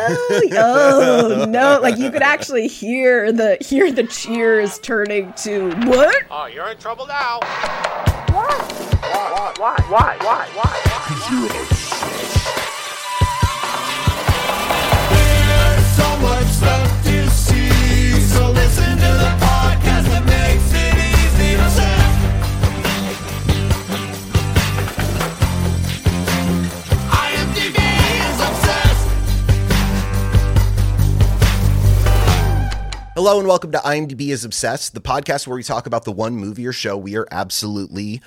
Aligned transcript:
oh, 0.00 1.40
oh 1.42 1.44
no! 1.46 1.78
Like 1.82 1.98
you 1.98 2.10
could 2.10 2.22
actually 2.22 2.68
hear 2.68 3.32
the 3.32 3.56
hear 3.60 3.92
the 3.92 4.04
cheers 4.04 4.78
turning 4.78 5.32
to 5.44 5.70
what? 5.86 6.24
Oh, 6.30 6.46
you're 6.46 6.68
in 6.68 6.78
trouble 6.78 7.06
now. 7.06 7.40
What? 8.32 8.62
Why? 9.02 9.52
Why? 9.58 9.76
Why? 9.88 10.16
Why? 10.18 10.18
Why? 10.22 10.48
Why? 10.54 10.72
There's 15.10 15.86
so 15.96 16.18
much 16.20 16.46
stuff 16.46 17.04
to 17.04 17.30
see. 17.30 18.20
So 18.20 18.50
listen 18.50 18.96
to 18.96 19.12
the 19.22 19.49
Hello 33.22 33.38
and 33.38 33.46
welcome 33.46 33.70
to 33.72 33.78
IMDb 33.80 34.28
is 34.28 34.46
Obsessed, 34.46 34.94
the 34.94 35.00
podcast 35.02 35.46
where 35.46 35.54
we 35.54 35.62
talk 35.62 35.84
about 35.84 36.04
the 36.04 36.10
one 36.10 36.36
movie 36.36 36.66
or 36.66 36.72
show 36.72 36.96
we 36.96 37.18
are 37.18 37.28
absolutely 37.30 38.22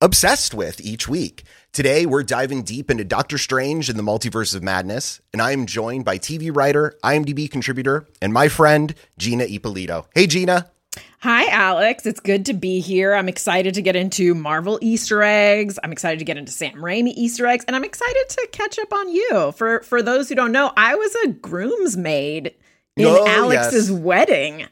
obsessed 0.00 0.54
with 0.54 0.80
each 0.80 1.06
week. 1.06 1.42
Today, 1.74 2.06
we're 2.06 2.22
diving 2.22 2.62
deep 2.62 2.90
into 2.90 3.04
Doctor 3.04 3.36
Strange 3.36 3.90
and 3.90 3.98
the 3.98 4.02
Multiverse 4.02 4.54
of 4.54 4.62
Madness, 4.62 5.20
and 5.34 5.42
I 5.42 5.52
am 5.52 5.66
joined 5.66 6.06
by 6.06 6.16
TV 6.16 6.50
writer, 6.56 6.96
IMDb 7.04 7.50
contributor, 7.50 8.06
and 8.22 8.32
my 8.32 8.48
friend, 8.48 8.94
Gina 9.18 9.44
Ippolito. 9.44 10.06
Hey, 10.14 10.26
Gina. 10.26 10.70
Hi, 11.18 11.46
Alex. 11.50 12.06
It's 12.06 12.18
good 12.18 12.46
to 12.46 12.54
be 12.54 12.80
here. 12.80 13.12
I'm 13.12 13.28
excited 13.28 13.74
to 13.74 13.82
get 13.82 13.94
into 13.94 14.34
Marvel 14.34 14.78
Easter 14.80 15.22
eggs. 15.22 15.78
I'm 15.84 15.92
excited 15.92 16.18
to 16.18 16.24
get 16.24 16.38
into 16.38 16.50
Sam 16.50 16.76
Raimi 16.76 17.12
Easter 17.14 17.46
eggs, 17.46 17.66
and 17.66 17.76
I'm 17.76 17.84
excited 17.84 18.24
to 18.30 18.48
catch 18.52 18.78
up 18.78 18.90
on 18.90 19.10
you. 19.10 19.52
For 19.52 19.80
for 19.82 20.00
those 20.00 20.30
who 20.30 20.34
don't 20.34 20.50
know, 20.50 20.72
I 20.78 20.94
was 20.94 21.14
a 21.16 21.28
groomsmaid 21.28 22.54
in 22.96 23.06
Oh, 23.06 23.26
Alex's 23.26 23.90
yes. 23.90 23.98
wedding. 23.98 24.66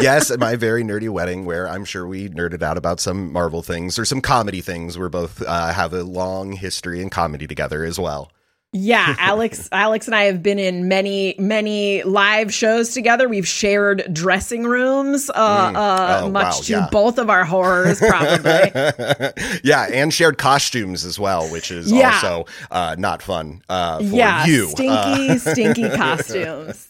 yes, 0.00 0.30
at 0.30 0.40
my 0.40 0.56
very 0.56 0.82
nerdy 0.82 1.08
wedding, 1.08 1.44
where 1.44 1.68
I'm 1.68 1.84
sure 1.84 2.06
we 2.06 2.28
nerded 2.28 2.62
out 2.62 2.76
about 2.76 2.98
some 3.00 3.32
Marvel 3.32 3.62
things 3.62 3.98
or 3.98 4.04
some 4.04 4.20
comedy 4.20 4.60
things. 4.60 4.98
We're 4.98 5.08
both 5.08 5.40
uh, 5.42 5.72
have 5.72 5.92
a 5.92 6.02
long 6.02 6.52
history 6.52 7.00
in 7.00 7.10
comedy 7.10 7.46
together 7.46 7.84
as 7.84 7.98
well. 7.98 8.30
Yeah, 8.74 9.14
Alex 9.18 9.68
Alex 9.70 10.06
and 10.06 10.14
I 10.14 10.24
have 10.24 10.42
been 10.42 10.58
in 10.58 10.88
many 10.88 11.34
many 11.38 12.02
live 12.04 12.54
shows 12.54 12.94
together. 12.94 13.28
We've 13.28 13.46
shared 13.46 14.08
dressing 14.12 14.64
rooms 14.64 15.28
uh, 15.28 15.32
uh 15.34 16.20
Oh, 16.24 16.30
much 16.30 16.44
wow, 16.44 16.60
to 16.62 16.72
yeah. 16.72 16.88
both 16.90 17.18
of 17.18 17.28
our 17.28 17.44
horrors 17.44 17.98
probably. 17.98 18.72
yeah, 19.62 19.88
and 19.92 20.12
shared 20.12 20.38
costumes 20.38 21.04
as 21.04 21.18
well, 21.18 21.48
which 21.50 21.70
is 21.70 21.92
Yeah. 21.92 22.14
also 22.14 22.46
uh, 22.70 22.96
not 22.98 23.20
fun 23.20 23.60
uh, 23.68 23.98
for 23.98 24.04
yeah, 24.04 24.46
you. 24.46 24.68
stinky 24.68 25.38
stinky 25.38 25.90
costumes. 25.96 26.88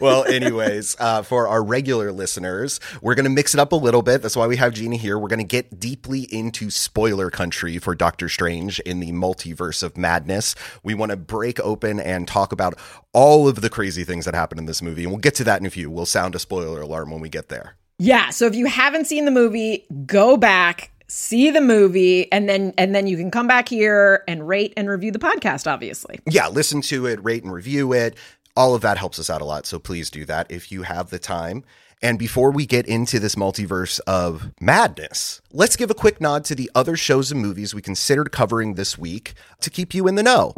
well, 0.00 0.24
anyways, 0.24 0.96
uh, 0.98 1.22
for 1.22 1.46
our 1.46 1.62
regular 1.62 2.10
listeners, 2.10 2.80
we're 3.02 3.14
going 3.14 3.24
to 3.24 3.30
mix 3.30 3.54
it 3.54 3.60
up 3.60 3.70
a 3.70 3.76
little 3.76 4.02
bit. 4.02 4.20
That's 4.22 4.36
why 4.36 4.48
we 4.48 4.56
have 4.56 4.72
Gina 4.74 4.96
here. 4.96 5.16
We're 5.18 5.28
going 5.28 5.38
to 5.38 5.44
get 5.44 5.78
deeply 5.78 6.22
into 6.34 6.70
spoiler 6.70 7.30
country 7.30 7.78
for 7.78 7.94
Doctor 7.94 8.28
Strange 8.28 8.80
in 8.80 8.98
the 8.98 9.12
multiverse 9.12 9.84
of 9.84 9.96
madness. 9.96 10.56
We 10.82 10.94
want 10.94 11.10
to 11.10 11.19
break 11.26 11.60
open 11.60 12.00
and 12.00 12.26
talk 12.26 12.52
about 12.52 12.78
all 13.12 13.48
of 13.48 13.60
the 13.60 13.70
crazy 13.70 14.04
things 14.04 14.24
that 14.24 14.34
happen 14.34 14.58
in 14.58 14.66
this 14.66 14.82
movie. 14.82 15.02
And 15.04 15.12
we'll 15.12 15.20
get 15.20 15.34
to 15.36 15.44
that 15.44 15.60
in 15.60 15.66
a 15.66 15.70
few. 15.70 15.90
We'll 15.90 16.06
sound 16.06 16.34
a 16.34 16.38
spoiler 16.38 16.80
alarm 16.80 17.10
when 17.10 17.20
we 17.20 17.28
get 17.28 17.48
there. 17.48 17.76
Yeah, 17.98 18.30
so 18.30 18.46
if 18.46 18.54
you 18.54 18.66
haven't 18.66 19.06
seen 19.06 19.26
the 19.26 19.30
movie, 19.30 19.84
go 20.06 20.38
back, 20.38 20.90
see 21.06 21.50
the 21.50 21.60
movie, 21.60 22.32
and 22.32 22.48
then 22.48 22.72
and 22.78 22.94
then 22.94 23.06
you 23.06 23.16
can 23.18 23.30
come 23.30 23.46
back 23.46 23.68
here 23.68 24.24
and 24.26 24.48
rate 24.48 24.72
and 24.76 24.88
review 24.88 25.12
the 25.12 25.18
podcast, 25.18 25.70
obviously. 25.70 26.18
yeah, 26.26 26.48
listen 26.48 26.80
to 26.82 27.04
it, 27.06 27.22
rate 27.22 27.44
and 27.44 27.52
review 27.52 27.92
it. 27.92 28.16
All 28.56 28.74
of 28.74 28.80
that 28.82 28.96
helps 28.96 29.18
us 29.18 29.28
out 29.28 29.42
a 29.42 29.44
lot. 29.44 29.66
So 29.66 29.78
please 29.78 30.10
do 30.10 30.24
that 30.24 30.50
if 30.50 30.72
you 30.72 30.82
have 30.82 31.10
the 31.10 31.18
time. 31.18 31.62
And 32.02 32.18
before 32.18 32.50
we 32.50 32.64
get 32.64 32.86
into 32.86 33.18
this 33.18 33.34
multiverse 33.34 34.00
of 34.06 34.50
madness, 34.58 35.42
let's 35.52 35.76
give 35.76 35.90
a 35.90 35.94
quick 35.94 36.18
nod 36.18 36.46
to 36.46 36.54
the 36.54 36.70
other 36.74 36.96
shows 36.96 37.30
and 37.30 37.42
movies 37.42 37.74
we 37.74 37.82
considered 37.82 38.32
covering 38.32 38.74
this 38.74 38.96
week 38.96 39.34
to 39.60 39.68
keep 39.68 39.92
you 39.92 40.08
in 40.08 40.14
the 40.14 40.22
know. 40.22 40.54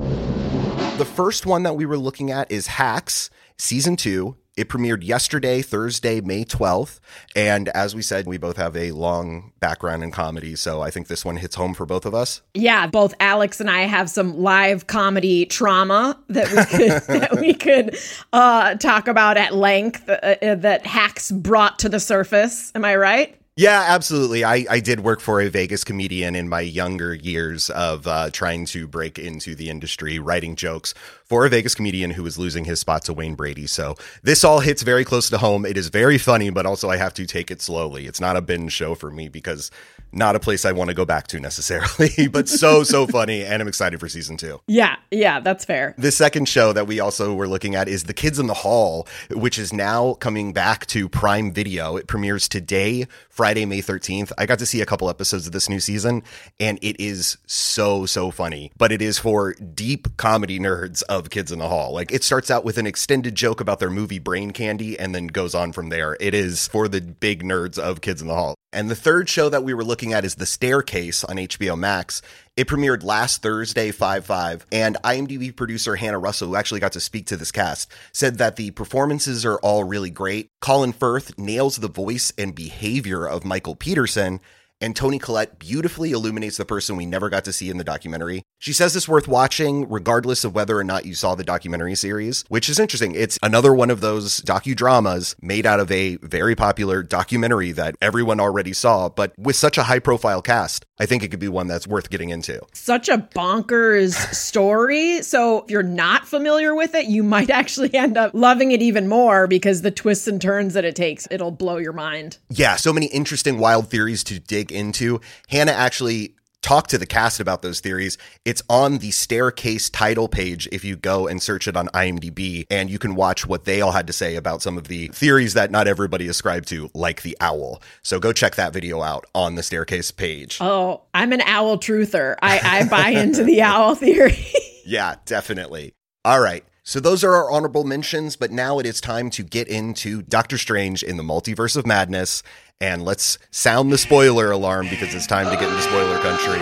The 1.02 1.06
first 1.06 1.46
one 1.46 1.64
that 1.64 1.74
we 1.74 1.84
were 1.84 1.98
looking 1.98 2.30
at 2.30 2.48
is 2.48 2.68
Hacks, 2.68 3.28
season 3.58 3.96
two. 3.96 4.36
It 4.56 4.68
premiered 4.68 5.02
yesterday, 5.02 5.60
Thursday, 5.60 6.20
May 6.20 6.44
12th. 6.44 7.00
And 7.34 7.70
as 7.70 7.92
we 7.92 8.02
said, 8.02 8.24
we 8.24 8.38
both 8.38 8.56
have 8.56 8.76
a 8.76 8.92
long 8.92 9.50
background 9.58 10.04
in 10.04 10.12
comedy. 10.12 10.54
So 10.54 10.80
I 10.80 10.92
think 10.92 11.08
this 11.08 11.24
one 11.24 11.38
hits 11.38 11.56
home 11.56 11.74
for 11.74 11.86
both 11.86 12.06
of 12.06 12.14
us. 12.14 12.42
Yeah, 12.54 12.86
both 12.86 13.14
Alex 13.18 13.60
and 13.60 13.68
I 13.68 13.80
have 13.80 14.10
some 14.10 14.38
live 14.38 14.86
comedy 14.86 15.44
trauma 15.44 16.16
that 16.28 16.48
we 16.52 16.78
could 16.78 17.02
that 17.20 17.36
we 17.40 17.52
could 17.52 17.98
uh, 18.32 18.76
talk 18.76 19.08
about 19.08 19.36
at 19.36 19.56
length 19.56 20.08
uh, 20.08 20.36
uh, 20.40 20.54
that 20.54 20.86
hacks 20.86 21.32
brought 21.32 21.80
to 21.80 21.88
the 21.88 21.98
surface. 21.98 22.70
Am 22.76 22.84
I 22.84 22.94
right? 22.94 23.41
Yeah, 23.54 23.84
absolutely. 23.86 24.44
I, 24.44 24.64
I 24.70 24.80
did 24.80 25.00
work 25.00 25.20
for 25.20 25.38
a 25.42 25.50
Vegas 25.50 25.84
comedian 25.84 26.34
in 26.34 26.48
my 26.48 26.62
younger 26.62 27.12
years 27.14 27.68
of 27.68 28.06
uh, 28.06 28.30
trying 28.30 28.64
to 28.66 28.88
break 28.88 29.18
into 29.18 29.54
the 29.54 29.68
industry, 29.68 30.18
writing 30.18 30.56
jokes 30.56 30.94
for 31.26 31.44
a 31.44 31.50
Vegas 31.50 31.74
comedian 31.74 32.12
who 32.12 32.22
was 32.22 32.38
losing 32.38 32.64
his 32.64 32.80
spot 32.80 33.02
to 33.04 33.12
Wayne 33.12 33.34
Brady. 33.34 33.66
So 33.66 33.94
this 34.22 34.42
all 34.42 34.60
hits 34.60 34.82
very 34.82 35.04
close 35.04 35.28
to 35.28 35.36
home. 35.36 35.66
It 35.66 35.76
is 35.76 35.88
very 35.88 36.16
funny, 36.16 36.48
but 36.48 36.64
also 36.64 36.88
I 36.88 36.96
have 36.96 37.12
to 37.14 37.26
take 37.26 37.50
it 37.50 37.60
slowly. 37.60 38.06
It's 38.06 38.20
not 38.20 38.38
a 38.38 38.40
binge 38.40 38.72
show 38.72 38.94
for 38.94 39.10
me 39.10 39.28
because 39.28 39.70
not 40.12 40.36
a 40.36 40.40
place 40.40 40.64
I 40.64 40.72
want 40.72 40.88
to 40.88 40.94
go 40.94 41.04
back 41.04 41.26
to 41.28 41.40
necessarily, 41.48 42.28
but 42.28 42.48
so, 42.48 42.84
so 42.84 43.06
funny. 43.18 43.42
And 43.44 43.62
I'm 43.62 43.68
excited 43.68 43.98
for 43.98 44.08
season 44.08 44.36
two. 44.36 44.60
Yeah, 44.66 44.96
yeah, 45.10 45.40
that's 45.40 45.64
fair. 45.64 45.94
The 45.98 46.10
second 46.10 46.48
show 46.48 46.72
that 46.72 46.86
we 46.86 47.00
also 47.00 47.34
were 47.34 47.48
looking 47.48 47.74
at 47.74 47.88
is 47.88 48.04
The 48.04 48.14
Kids 48.14 48.38
in 48.38 48.46
the 48.46 48.54
Hall, 48.54 49.06
which 49.30 49.58
is 49.58 49.72
now 49.72 50.14
coming 50.14 50.52
back 50.52 50.86
to 50.88 51.08
Prime 51.08 51.52
Video. 51.52 51.96
It 51.96 52.06
premieres 52.06 52.48
today, 52.48 53.06
Friday, 53.32 53.64
May 53.64 53.80
13th. 53.80 54.30
I 54.36 54.44
got 54.44 54.58
to 54.58 54.66
see 54.66 54.82
a 54.82 54.86
couple 54.86 55.08
episodes 55.08 55.46
of 55.46 55.52
this 55.52 55.66
new 55.66 55.80
season, 55.80 56.22
and 56.60 56.78
it 56.82 57.00
is 57.00 57.38
so, 57.46 58.04
so 58.04 58.30
funny. 58.30 58.70
But 58.76 58.92
it 58.92 59.00
is 59.00 59.18
for 59.18 59.54
deep 59.54 60.18
comedy 60.18 60.60
nerds 60.60 61.02
of 61.04 61.30
Kids 61.30 61.50
in 61.50 61.58
the 61.58 61.68
Hall. 61.68 61.94
Like, 61.94 62.12
it 62.12 62.22
starts 62.24 62.50
out 62.50 62.62
with 62.62 62.76
an 62.76 62.86
extended 62.86 63.34
joke 63.34 63.62
about 63.62 63.80
their 63.80 63.88
movie 63.88 64.18
Brain 64.18 64.50
Candy 64.50 64.98
and 64.98 65.14
then 65.14 65.28
goes 65.28 65.54
on 65.54 65.72
from 65.72 65.88
there. 65.88 66.14
It 66.20 66.34
is 66.34 66.68
for 66.68 66.88
the 66.88 67.00
big 67.00 67.42
nerds 67.42 67.78
of 67.78 68.02
Kids 68.02 68.20
in 68.20 68.28
the 68.28 68.34
Hall. 68.34 68.54
And 68.74 68.90
the 68.90 68.94
third 68.94 69.30
show 69.30 69.48
that 69.48 69.64
we 69.64 69.72
were 69.72 69.84
looking 69.84 70.12
at 70.12 70.26
is 70.26 70.34
The 70.34 70.46
Staircase 70.46 71.24
on 71.24 71.36
HBO 71.36 71.78
Max. 71.78 72.20
It 72.54 72.68
premiered 72.68 73.02
last 73.02 73.40
Thursday, 73.40 73.92
5 73.92 74.26
5, 74.26 74.66
and 74.70 74.98
IMDb 75.02 75.56
producer 75.56 75.96
Hannah 75.96 76.18
Russell, 76.18 76.48
who 76.48 76.56
actually 76.56 76.80
got 76.80 76.92
to 76.92 77.00
speak 77.00 77.24
to 77.28 77.36
this 77.38 77.50
cast, 77.50 77.90
said 78.12 78.36
that 78.36 78.56
the 78.56 78.72
performances 78.72 79.46
are 79.46 79.56
all 79.60 79.84
really 79.84 80.10
great. 80.10 80.50
Colin 80.60 80.92
Firth 80.92 81.38
nails 81.38 81.78
the 81.78 81.88
voice 81.88 82.30
and 82.36 82.54
behavior 82.54 83.26
of 83.26 83.46
Michael 83.46 83.74
Peterson, 83.74 84.38
and 84.82 84.94
Toni 84.94 85.18
Collette 85.18 85.60
beautifully 85.60 86.10
illuminates 86.10 86.56
the 86.58 86.66
person 86.66 86.96
we 86.96 87.06
never 87.06 87.30
got 87.30 87.44
to 87.44 87.52
see 87.54 87.70
in 87.70 87.78
the 87.78 87.84
documentary. 87.84 88.42
She 88.58 88.72
says 88.72 88.94
it's 88.96 89.08
worth 89.08 89.28
watching 89.28 89.88
regardless 89.88 90.44
of 90.44 90.54
whether 90.54 90.76
or 90.76 90.84
not 90.84 91.06
you 91.06 91.14
saw 91.14 91.34
the 91.34 91.44
documentary 91.44 91.94
series, 91.94 92.44
which 92.48 92.68
is 92.68 92.78
interesting. 92.78 93.14
It's 93.14 93.38
another 93.42 93.72
one 93.72 93.90
of 93.90 94.00
those 94.00 94.40
docudramas 94.40 95.36
made 95.40 95.66
out 95.66 95.80
of 95.80 95.90
a 95.90 96.16
very 96.16 96.54
popular 96.56 97.02
documentary 97.02 97.72
that 97.72 97.94
everyone 98.02 98.40
already 98.40 98.72
saw, 98.72 99.08
but 99.08 99.32
with 99.38 99.56
such 99.56 99.78
a 99.78 99.84
high 99.84 100.00
profile 100.00 100.42
cast, 100.42 100.84
I 101.02 101.06
think 101.06 101.24
it 101.24 101.32
could 101.32 101.40
be 101.40 101.48
one 101.48 101.66
that's 101.66 101.88
worth 101.88 102.10
getting 102.10 102.28
into. 102.28 102.64
Such 102.74 103.08
a 103.08 103.18
bonkers 103.18 104.14
story. 104.32 105.20
So 105.22 105.64
if 105.64 105.70
you're 105.72 105.82
not 105.82 106.28
familiar 106.28 106.76
with 106.76 106.94
it, 106.94 107.06
you 107.06 107.24
might 107.24 107.50
actually 107.62 107.92
end 107.92 108.16
up 108.16 108.30
loving 108.34 108.70
it 108.70 108.80
even 108.80 109.08
more 109.08 109.48
because 109.48 109.82
the 109.82 109.90
twists 109.90 110.28
and 110.28 110.40
turns 110.40 110.74
that 110.74 110.84
it 110.84 110.94
takes, 110.94 111.26
it'll 111.32 111.50
blow 111.50 111.78
your 111.78 111.92
mind. 111.92 112.38
Yeah, 112.50 112.76
so 112.76 112.92
many 112.92 113.06
interesting 113.06 113.58
wild 113.58 113.90
theories 113.90 114.22
to 114.22 114.38
dig 114.38 114.70
into. 114.70 115.20
Hannah 115.48 115.72
actually 115.72 116.36
talked 116.62 116.90
to 116.90 116.98
the 116.98 117.06
cast 117.06 117.40
about 117.40 117.62
those 117.62 117.80
theories. 117.80 118.16
It's 118.44 118.62
on 118.70 118.98
the 118.98 119.10
staircase 119.10 119.90
title 119.90 120.28
page 120.28 120.68
if 120.72 120.84
you 120.84 120.96
go 120.96 121.26
and 121.26 121.42
search 121.42 121.68
it 121.68 121.76
on 121.76 121.88
IMDb, 121.88 122.66
and 122.70 122.88
you 122.88 122.98
can 122.98 123.14
watch 123.14 123.46
what 123.46 123.64
they 123.64 123.80
all 123.80 123.92
had 123.92 124.06
to 124.06 124.12
say 124.12 124.36
about 124.36 124.62
some 124.62 124.78
of 124.78 124.88
the 124.88 125.08
theories 125.08 125.54
that 125.54 125.70
not 125.70 125.86
everybody 125.88 126.28
ascribed 126.28 126.68
to, 126.68 126.90
like 126.94 127.22
the 127.22 127.36
owl. 127.40 127.82
So 128.02 128.18
go 128.18 128.32
check 128.32 128.54
that 128.54 128.72
video 128.72 129.02
out 129.02 129.26
on 129.34 129.56
the 129.56 129.62
staircase 129.62 130.10
page. 130.10 130.58
Oh, 130.60 131.02
I'm 131.12 131.32
an 131.32 131.42
owl 131.42 131.78
truther. 131.78 132.36
I, 132.40 132.60
I 132.62 132.88
buy 132.88 133.08
into 133.08 133.44
the 133.44 133.62
owl 133.62 133.94
theory. 133.94 134.38
Yeah, 134.84 135.14
definitely. 135.26 135.94
All 136.24 136.40
right. 136.40 136.64
So 136.84 136.98
those 136.98 137.22
are 137.22 137.36
our 137.36 137.48
honorable 137.48 137.84
mentions, 137.84 138.34
but 138.34 138.50
now 138.50 138.80
it 138.80 138.86
is 138.86 139.00
time 139.00 139.30
to 139.30 139.44
get 139.44 139.68
into 139.68 140.20
Doctor 140.22 140.58
Strange 140.58 141.04
in 141.04 141.16
the 141.16 141.22
Multiverse 141.22 141.76
of 141.76 141.86
Madness. 141.86 142.42
And 142.80 143.04
let's 143.04 143.38
sound 143.52 143.92
the 143.92 143.98
spoiler 143.98 144.50
alarm 144.50 144.88
because 144.90 145.14
it's 145.14 145.28
time 145.28 145.48
to 145.48 145.54
get 145.54 145.70
into 145.70 145.80
spoiler 145.80 146.18
country. 146.18 146.58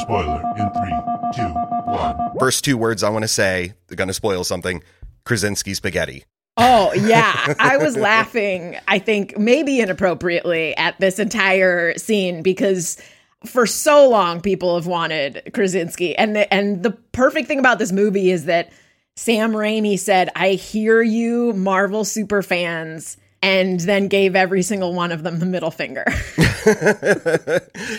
Spoiler 0.00 0.42
in 0.58 0.70
three, 0.72 0.92
two, 1.36 1.54
one. 1.86 2.16
First 2.40 2.64
two 2.64 2.76
words 2.76 3.04
I 3.04 3.10
want 3.10 3.22
to 3.22 3.28
say, 3.28 3.74
they're 3.86 3.94
going 3.94 4.08
to 4.08 4.14
spoil 4.14 4.42
something 4.42 4.82
Krasinski 5.24 5.74
spaghetti. 5.74 6.24
Oh, 6.56 6.92
yeah. 6.94 7.54
I 7.60 7.76
was 7.76 7.96
laughing, 7.96 8.76
I 8.88 8.98
think 8.98 9.38
maybe 9.38 9.78
inappropriately 9.78 10.76
at 10.76 10.98
this 10.98 11.20
entire 11.20 11.96
scene 11.96 12.42
because 12.42 13.00
for 13.46 13.66
so 13.66 14.08
long 14.08 14.40
people 14.40 14.74
have 14.74 14.88
wanted 14.88 15.48
Krasinski. 15.54 16.16
And 16.16 16.34
the, 16.34 16.52
and 16.52 16.82
the 16.82 16.90
perfect 16.90 17.46
thing 17.46 17.60
about 17.60 17.78
this 17.78 17.92
movie 17.92 18.32
is 18.32 18.46
that 18.46 18.72
Sam 19.16 19.52
Raimi 19.52 19.96
said, 19.98 20.28
I 20.34 20.50
hear 20.50 21.00
you, 21.00 21.52
Marvel 21.52 22.04
super 22.04 22.42
fans, 22.42 23.16
and 23.42 23.78
then 23.78 24.08
gave 24.08 24.34
every 24.34 24.62
single 24.62 24.92
one 24.92 25.12
of 25.12 25.22
them 25.22 25.38
the 25.38 25.46
middle 25.46 25.70
finger. 25.70 26.04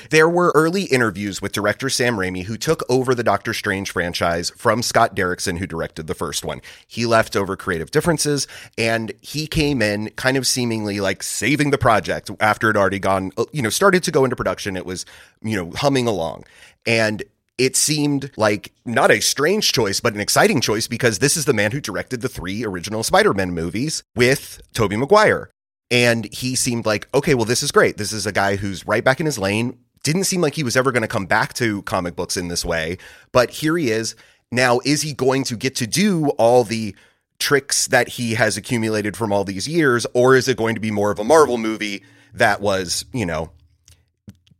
There 0.10 0.30
were 0.30 0.52
early 0.56 0.84
interviews 0.84 1.42
with 1.42 1.52
director 1.52 1.90
Sam 1.90 2.16
Raimi, 2.16 2.44
who 2.44 2.58
took 2.58 2.84
over 2.90 3.14
the 3.14 3.24
Doctor 3.24 3.54
Strange 3.54 3.92
franchise 3.92 4.50
from 4.52 4.82
Scott 4.82 5.16
Derrickson, 5.16 5.58
who 5.60 5.68
directed 5.68 6.08
the 6.08 6.16
first 6.16 6.44
one. 6.44 6.62
He 6.88 7.06
left 7.06 7.36
over 7.36 7.56
creative 7.56 7.92
differences, 7.92 8.48
and 8.78 9.12
he 9.22 9.46
came 9.46 9.82
in 9.82 10.10
kind 10.12 10.38
of 10.38 10.48
seemingly 10.48 11.00
like 11.00 11.22
saving 11.22 11.72
the 11.72 11.78
project 11.78 12.32
after 12.40 12.70
it 12.70 12.78
already 12.78 13.00
gone, 13.00 13.32
you 13.52 13.62
know, 13.62 13.70
started 13.70 14.04
to 14.04 14.12
go 14.12 14.24
into 14.24 14.36
production. 14.36 14.76
It 14.76 14.86
was, 14.86 15.06
you 15.44 15.56
know, 15.56 15.72
humming 15.76 16.08
along. 16.08 16.46
And 16.86 17.24
it 17.58 17.76
seemed 17.76 18.32
like 18.38 18.74
not 18.86 19.12
a 19.12 19.22
strange 19.22 19.72
choice, 19.72 20.00
but 20.00 20.14
an 20.14 20.20
exciting 20.20 20.62
choice 20.62 20.88
because 20.88 21.20
this 21.20 21.38
is 21.38 21.46
the 21.46 21.54
man 21.54 21.72
who 21.72 21.80
directed 21.80 22.22
the 22.22 22.30
three 22.30 22.66
original 22.66 23.04
Spider 23.04 23.34
Man 23.34 23.52
movies 23.52 24.04
with 24.16 24.62
Tobey 24.74 24.98
Maguire. 24.98 25.50
And 25.92 26.26
he 26.34 26.56
seemed 26.56 26.86
like, 26.86 27.08
okay, 27.14 27.36
well, 27.36 27.46
this 27.46 27.64
is 27.64 27.72
great. 27.72 27.98
This 27.98 28.12
is 28.12 28.26
a 28.26 28.32
guy 28.32 28.56
who's 28.56 28.88
right 28.88 29.04
back 29.04 29.20
in 29.20 29.26
his 29.26 29.38
lane. 29.38 29.78
Didn't 30.04 30.26
seem 30.26 30.42
like 30.42 30.56
he 30.56 30.64
was 30.64 30.76
ever 30.76 30.92
going 30.92 31.04
to 31.04 31.08
come 31.08 31.26
back 31.26 31.54
to 31.56 31.82
comic 31.84 32.16
books 32.16 32.38
in 32.38 32.48
this 32.48 32.66
way. 32.66 32.98
But 33.32 33.50
here 33.52 33.78
he 33.78 33.92
is. 33.92 34.16
Now, 34.52 34.80
is 34.84 35.02
he 35.02 35.14
going 35.14 35.44
to 35.46 35.56
get 35.56 35.76
to 35.78 35.88
do 35.88 36.30
all 36.32 36.64
the 36.64 36.96
tricks 37.40 37.88
that 37.88 38.10
he 38.10 38.36
has 38.36 38.58
accumulated 38.58 39.16
from 39.16 39.32
all 39.32 39.44
these 39.44 39.68
years? 39.68 40.06
Or 40.14 40.36
is 40.36 40.48
it 40.48 40.58
going 40.58 40.76
to 40.76 40.82
be 40.82 40.92
more 40.92 41.12
of 41.12 41.20
a 41.20 41.24
Marvel 41.24 41.58
movie 41.58 42.04
that 42.34 42.62
was, 42.62 43.06
you 43.14 43.26
know, 43.26 43.52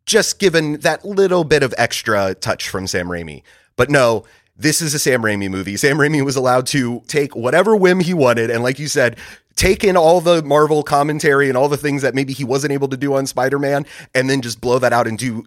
just 0.06 0.40
given 0.40 0.80
that 0.80 1.04
little 1.06 1.44
bit 1.44 1.64
of 1.64 1.74
extra 1.78 2.36
touch 2.36 2.70
from 2.70 2.88
Sam 2.88 3.08
Raimi? 3.08 3.44
But 3.76 3.90
no, 3.90 4.26
this 4.58 4.82
is 4.82 4.94
a 4.94 5.00
Sam 5.00 5.22
Raimi 5.22 5.50
movie. 5.50 5.78
Sam 5.78 5.98
Raimi 5.98 6.24
was 6.24 6.36
allowed 6.36 6.66
to 6.68 7.02
take 7.08 7.36
whatever 7.36 7.76
whim 7.76 8.00
he 8.00 8.14
wanted. 8.14 8.50
And 8.50 8.64
like 8.64 8.80
you 8.80 8.88
said, 8.88 9.18
take 9.56 9.84
in 9.84 9.96
all 9.96 10.20
the 10.20 10.44
Marvel 10.44 10.84
commentary 10.84 11.48
and 11.48 11.58
all 11.58 11.70
the 11.70 11.78
things 11.78 12.02
that 12.02 12.14
maybe 12.14 12.34
he 12.34 12.44
wasn't 12.44 12.74
able 12.74 12.90
to 12.90 12.98
do 12.98 13.14
on 13.16 13.26
Spider 13.26 13.58
Man 13.58 13.86
and 14.14 14.30
then 14.30 14.42
just 14.42 14.60
blow 14.60 14.80
that 14.80 14.92
out 14.92 15.08
and 15.08 15.18
do 15.18 15.44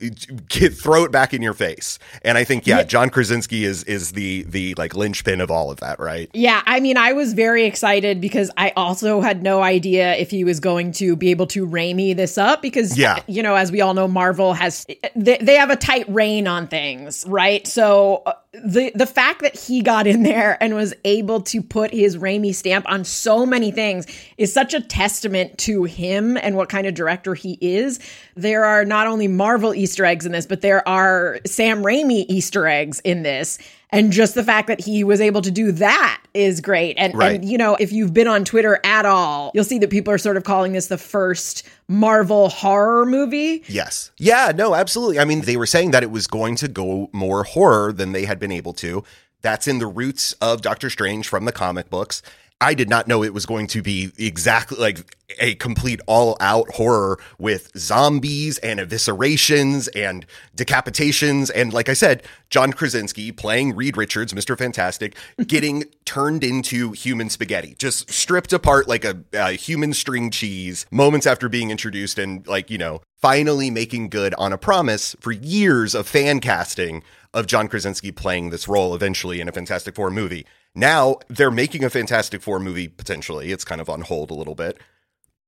get, 0.49 0.75
throw 0.75 1.05
it 1.05 1.12
back 1.12 1.34
in 1.34 1.43
your 1.43 1.52
face. 1.52 1.99
And 2.22 2.38
I 2.38 2.44
think, 2.44 2.66
yeah, 2.66 2.84
John 2.84 3.10
Krasinski 3.10 3.64
is, 3.64 3.84
is 3.84 4.12
the, 4.12 4.44
the 4.44 4.75
like 4.76 4.94
linchpin 4.94 5.40
of 5.43 5.50
all 5.50 5.70
of 5.70 5.81
that, 5.81 6.00
right? 6.00 6.31
Yeah, 6.32 6.62
I 6.66 6.81
mean, 6.81 6.96
I 6.96 7.12
was 7.12 7.34
very 7.34 7.64
excited 7.64 8.20
because 8.20 8.50
I 8.56 8.72
also 8.76 9.20
had 9.20 9.43
no 9.43 9.62
idea 9.62 10.14
if 10.16 10.31
he 10.31 10.43
was 10.43 10.58
going 10.58 10.93
to 10.93 11.14
be 11.14 11.31
able 11.31 11.46
to 11.49 11.66
Raimi 11.66 12.16
this 12.16 12.38
up 12.38 12.62
because, 12.62 12.96
Yeah. 12.96 13.22
you 13.26 13.43
know, 13.43 13.56
as 13.56 13.70
we 13.70 13.82
all 13.82 13.93
know, 13.93 14.08
Marvel 14.08 14.54
has 14.54 14.87
they, 15.14 15.37
they 15.38 15.56
have 15.56 15.70
a 15.70 15.76
tight 15.76 16.08
rein 16.08 16.46
on 16.49 16.66
things, 16.66 17.25
right? 17.28 17.66
So 17.66 18.22
uh, 18.25 18.32
the 18.53 18.91
the 18.95 19.06
fact 19.06 19.43
that 19.43 19.56
he 19.56 19.83
got 19.83 20.06
in 20.06 20.23
there 20.23 20.56
and 20.62 20.75
was 20.75 20.95
able 21.05 21.43
to 21.43 21.61
put 21.61 21.91
his 21.91 22.17
Raimi 22.17 22.55
stamp 22.55 22.89
on 22.89 23.05
so 23.05 23.45
many 23.45 23.71
things 23.71 24.06
is 24.39 24.53
such 24.53 24.73
a 24.73 24.81
testament 24.81 25.59
to 25.59 25.85
him 25.85 26.37
and 26.39 26.56
what 26.56 26.71
kind 26.71 26.87
of 26.87 26.95
director 26.95 27.35
he 27.35 27.59
is. 27.61 28.00
There 28.37 28.65
are 28.65 28.87
not 28.87 29.06
only 29.06 29.29
Marvel 29.29 29.75
Easter 29.75 30.05
eggs 30.06 30.25
in 30.25 30.33
this, 30.33 30.47
but 30.47 30.62
there 30.62 30.87
are 30.89 31.41
Sam 31.47 31.83
Raimi 31.83 32.25
Easter 32.29 32.67
eggs 32.67 33.00
in 33.00 33.23
this. 33.23 33.59
And 33.90 34.12
just 34.12 34.35
the 34.35 34.44
fact 34.44 34.69
that 34.69 34.81
he 34.81 35.02
was 35.02 35.20
able 35.20 35.40
to 35.40 35.50
do 35.50 35.73
that 35.73 36.23
is 36.35 36.61
great. 36.61 36.96
And, 36.99 37.14
Right. 37.14 37.37
and, 37.37 37.44
you 37.49 37.56
know, 37.56 37.75
if 37.81 37.90
you've 37.90 38.12
been 38.12 38.29
on 38.29 38.44
Twitter 38.44 38.79
at 38.85 39.06
all, 39.06 39.50
you'll 39.55 39.64
see 39.64 39.79
that 39.79 39.88
people 39.88 40.12
are 40.12 40.19
sort 40.19 40.37
of 40.37 40.44
calling 40.44 40.73
this 40.73 40.88
the 40.88 40.99
first 40.99 41.62
Marvel 41.88 42.50
horror 42.50 43.06
movie. 43.06 43.62
Yes. 43.67 44.11
Yeah, 44.19 44.52
no, 44.55 44.75
absolutely. 44.75 45.19
I 45.19 45.25
mean, 45.25 45.40
they 45.40 45.56
were 45.56 45.67
saying 45.67 45.93
that 45.93 46.02
it 46.02 46.11
was 46.11 46.26
going 46.26 46.56
to 46.56 46.69
go 46.69 47.08
more 47.12 47.44
horror 47.44 47.93
than 47.93 48.12
they 48.12 48.26
had 48.26 48.38
been 48.38 48.52
able 48.52 48.75
to. 48.75 49.05
That's 49.40 49.67
in 49.67 49.79
the 49.79 49.87
roots 49.87 50.32
of 50.35 50.61
Doctor 50.62 50.90
Strange 50.90 51.26
from 51.29 51.44
the 51.46 51.52
comic 51.52 51.88
books. 51.88 52.20
I 52.60 52.75
did 52.75 52.88
not 52.88 53.06
know 53.06 53.22
it 53.22 53.32
was 53.32 53.46
going 53.46 53.69
to 53.69 53.82
be 53.82 54.10
exactly 54.19 54.78
like 54.78 55.16
a 55.38 55.55
complete 55.55 56.00
all 56.08 56.37
out 56.40 56.69
horror 56.70 57.20
with 57.38 57.70
zombies 57.76 58.58
and 58.58 58.81
eviscerations 58.81 59.88
and 59.94 60.26
decapitations. 60.56 61.52
And 61.55 61.72
like 61.72 61.88
I 61.88 61.93
said, 61.93 62.25
John 62.50 62.72
Krasinski 62.72 63.31
playing 63.31 63.76
Reed 63.76 63.96
Richards, 63.96 64.32
Mr. 64.32 64.58
Fantastic, 64.58 65.16
getting 65.46 65.84
turned 66.05 66.43
into 66.43 66.90
human 66.93 67.31
spaghetti, 67.31 67.76
just 67.78 68.10
stripped 68.10 68.52
apart 68.52 68.88
like 68.88 69.04
a, 69.04 69.22
a 69.34 69.52
human 69.52 69.93
string 69.93 70.31
cheese 70.31 70.84
moments 70.90 71.26
after 71.26 71.49
being 71.49 71.70
introduced 71.70 72.19
and 72.19 72.44
like, 72.49 72.70
you 72.70 72.78
know, 72.78 73.02
finally 73.14 73.70
making 73.70 74.08
good 74.08 74.34
on 74.34 74.52
a 74.52 74.58
promise 74.58 75.14
for 75.20 75.31
years 75.31 75.94
of 75.94 76.08
fan 76.08 76.40
casting 76.40 77.04
of 77.32 77.46
John 77.46 77.69
Krasinski 77.69 78.11
playing 78.11 78.50
this 78.50 78.66
role 78.66 78.94
eventually 78.94 79.40
in 79.40 79.49
a 79.49 79.52
Fantastic 79.52 79.94
Four 79.94 80.11
movie. 80.11 80.44
Now 80.78 81.16
they're 81.28 81.50
making 81.50 81.82
a 81.84 81.90
Fantastic 81.90 82.40
Four 82.40 82.60
movie 82.60 82.86
potentially. 82.88 83.50
It's 83.50 83.64
kind 83.64 83.80
of 83.80 83.90
on 83.90 84.02
hold 84.02 84.30
a 84.30 84.34
little 84.34 84.54
bit. 84.54 84.78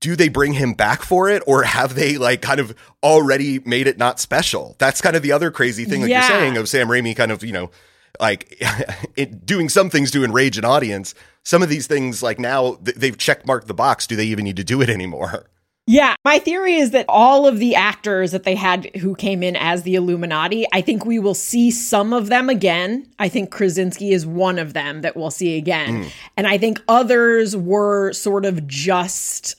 Do 0.01 0.17
they 0.17 0.29
bring 0.29 0.55
him 0.55 0.73
back 0.73 1.03
for 1.03 1.29
it 1.29 1.43
or 1.47 1.63
have 1.63 1.95
they 1.95 2.17
like 2.19 2.41
kind 2.43 2.59
of 2.59 2.75
already 3.03 3.59
made 3.61 3.87
it 3.87 3.97
not 3.99 4.19
special? 4.19 4.75
That's 4.79 5.01
kind 5.01 5.15
of 5.15 5.23
the 5.23 5.33
other 5.33 5.51
crazy 5.51 5.85
thing 5.85 6.01
like 6.01 6.11
Yeah. 6.11 6.21
you're 6.27 6.29
saying 6.41 6.57
of 6.57 6.69
Sam 6.69 6.89
Raimi 6.89 7.15
kind 7.15 7.31
of, 7.31 7.45
you 7.45 7.53
know, 7.53 7.71
like 8.19 8.57
it, 9.17 9.45
doing 9.47 9.69
some 9.69 9.89
things 9.91 10.11
to 10.13 10.25
enrage 10.25 10.59
an 10.59 10.65
audience. 10.65 11.15
Some 11.45 11.63
of 11.63 11.69
these 11.69 11.87
things 11.87 12.23
like 12.23 12.39
now 12.39 12.75
th- 12.85 12.97
they've 12.97 13.17
check 13.17 13.47
marked 13.47 13.69
the 13.69 13.75
box. 13.75 14.07
Do 14.07 14.17
they 14.17 14.27
even 14.27 14.45
need 14.45 14.57
to 14.57 14.65
do 14.65 14.81
it 14.83 14.91
anymore? 14.91 15.47
Yeah, 15.93 16.15
my 16.25 16.39
theory 16.39 16.77
is 16.77 16.93
that 16.93 17.05
all 17.09 17.49
of 17.49 17.59
the 17.59 17.75
actors 17.75 18.31
that 18.31 18.45
they 18.45 18.55
had 18.55 18.95
who 18.99 19.17
came 19.17 19.43
in 19.43 19.57
as 19.57 19.83
the 19.83 19.97
Illuminati, 19.97 20.65
I 20.73 20.83
think 20.83 21.05
we 21.05 21.19
will 21.19 21.35
see 21.35 21.73
some 21.73 22.13
of 22.13 22.29
them 22.29 22.49
again. 22.49 23.09
I 23.19 23.29
think 23.29 23.51
Krasinski 23.51 24.13
is 24.13 24.25
one 24.25 24.61
of 24.61 24.73
them 24.73 25.01
that 25.01 25.17
we'll 25.17 25.33
see 25.33 25.59
again. 25.59 26.05
Hmm. 26.05 26.09
And 26.37 26.47
I 26.47 26.59
think 26.59 26.81
others 26.87 27.57
were 27.57 28.13
sort 28.13 28.45
of 28.45 28.69
just 28.69 29.57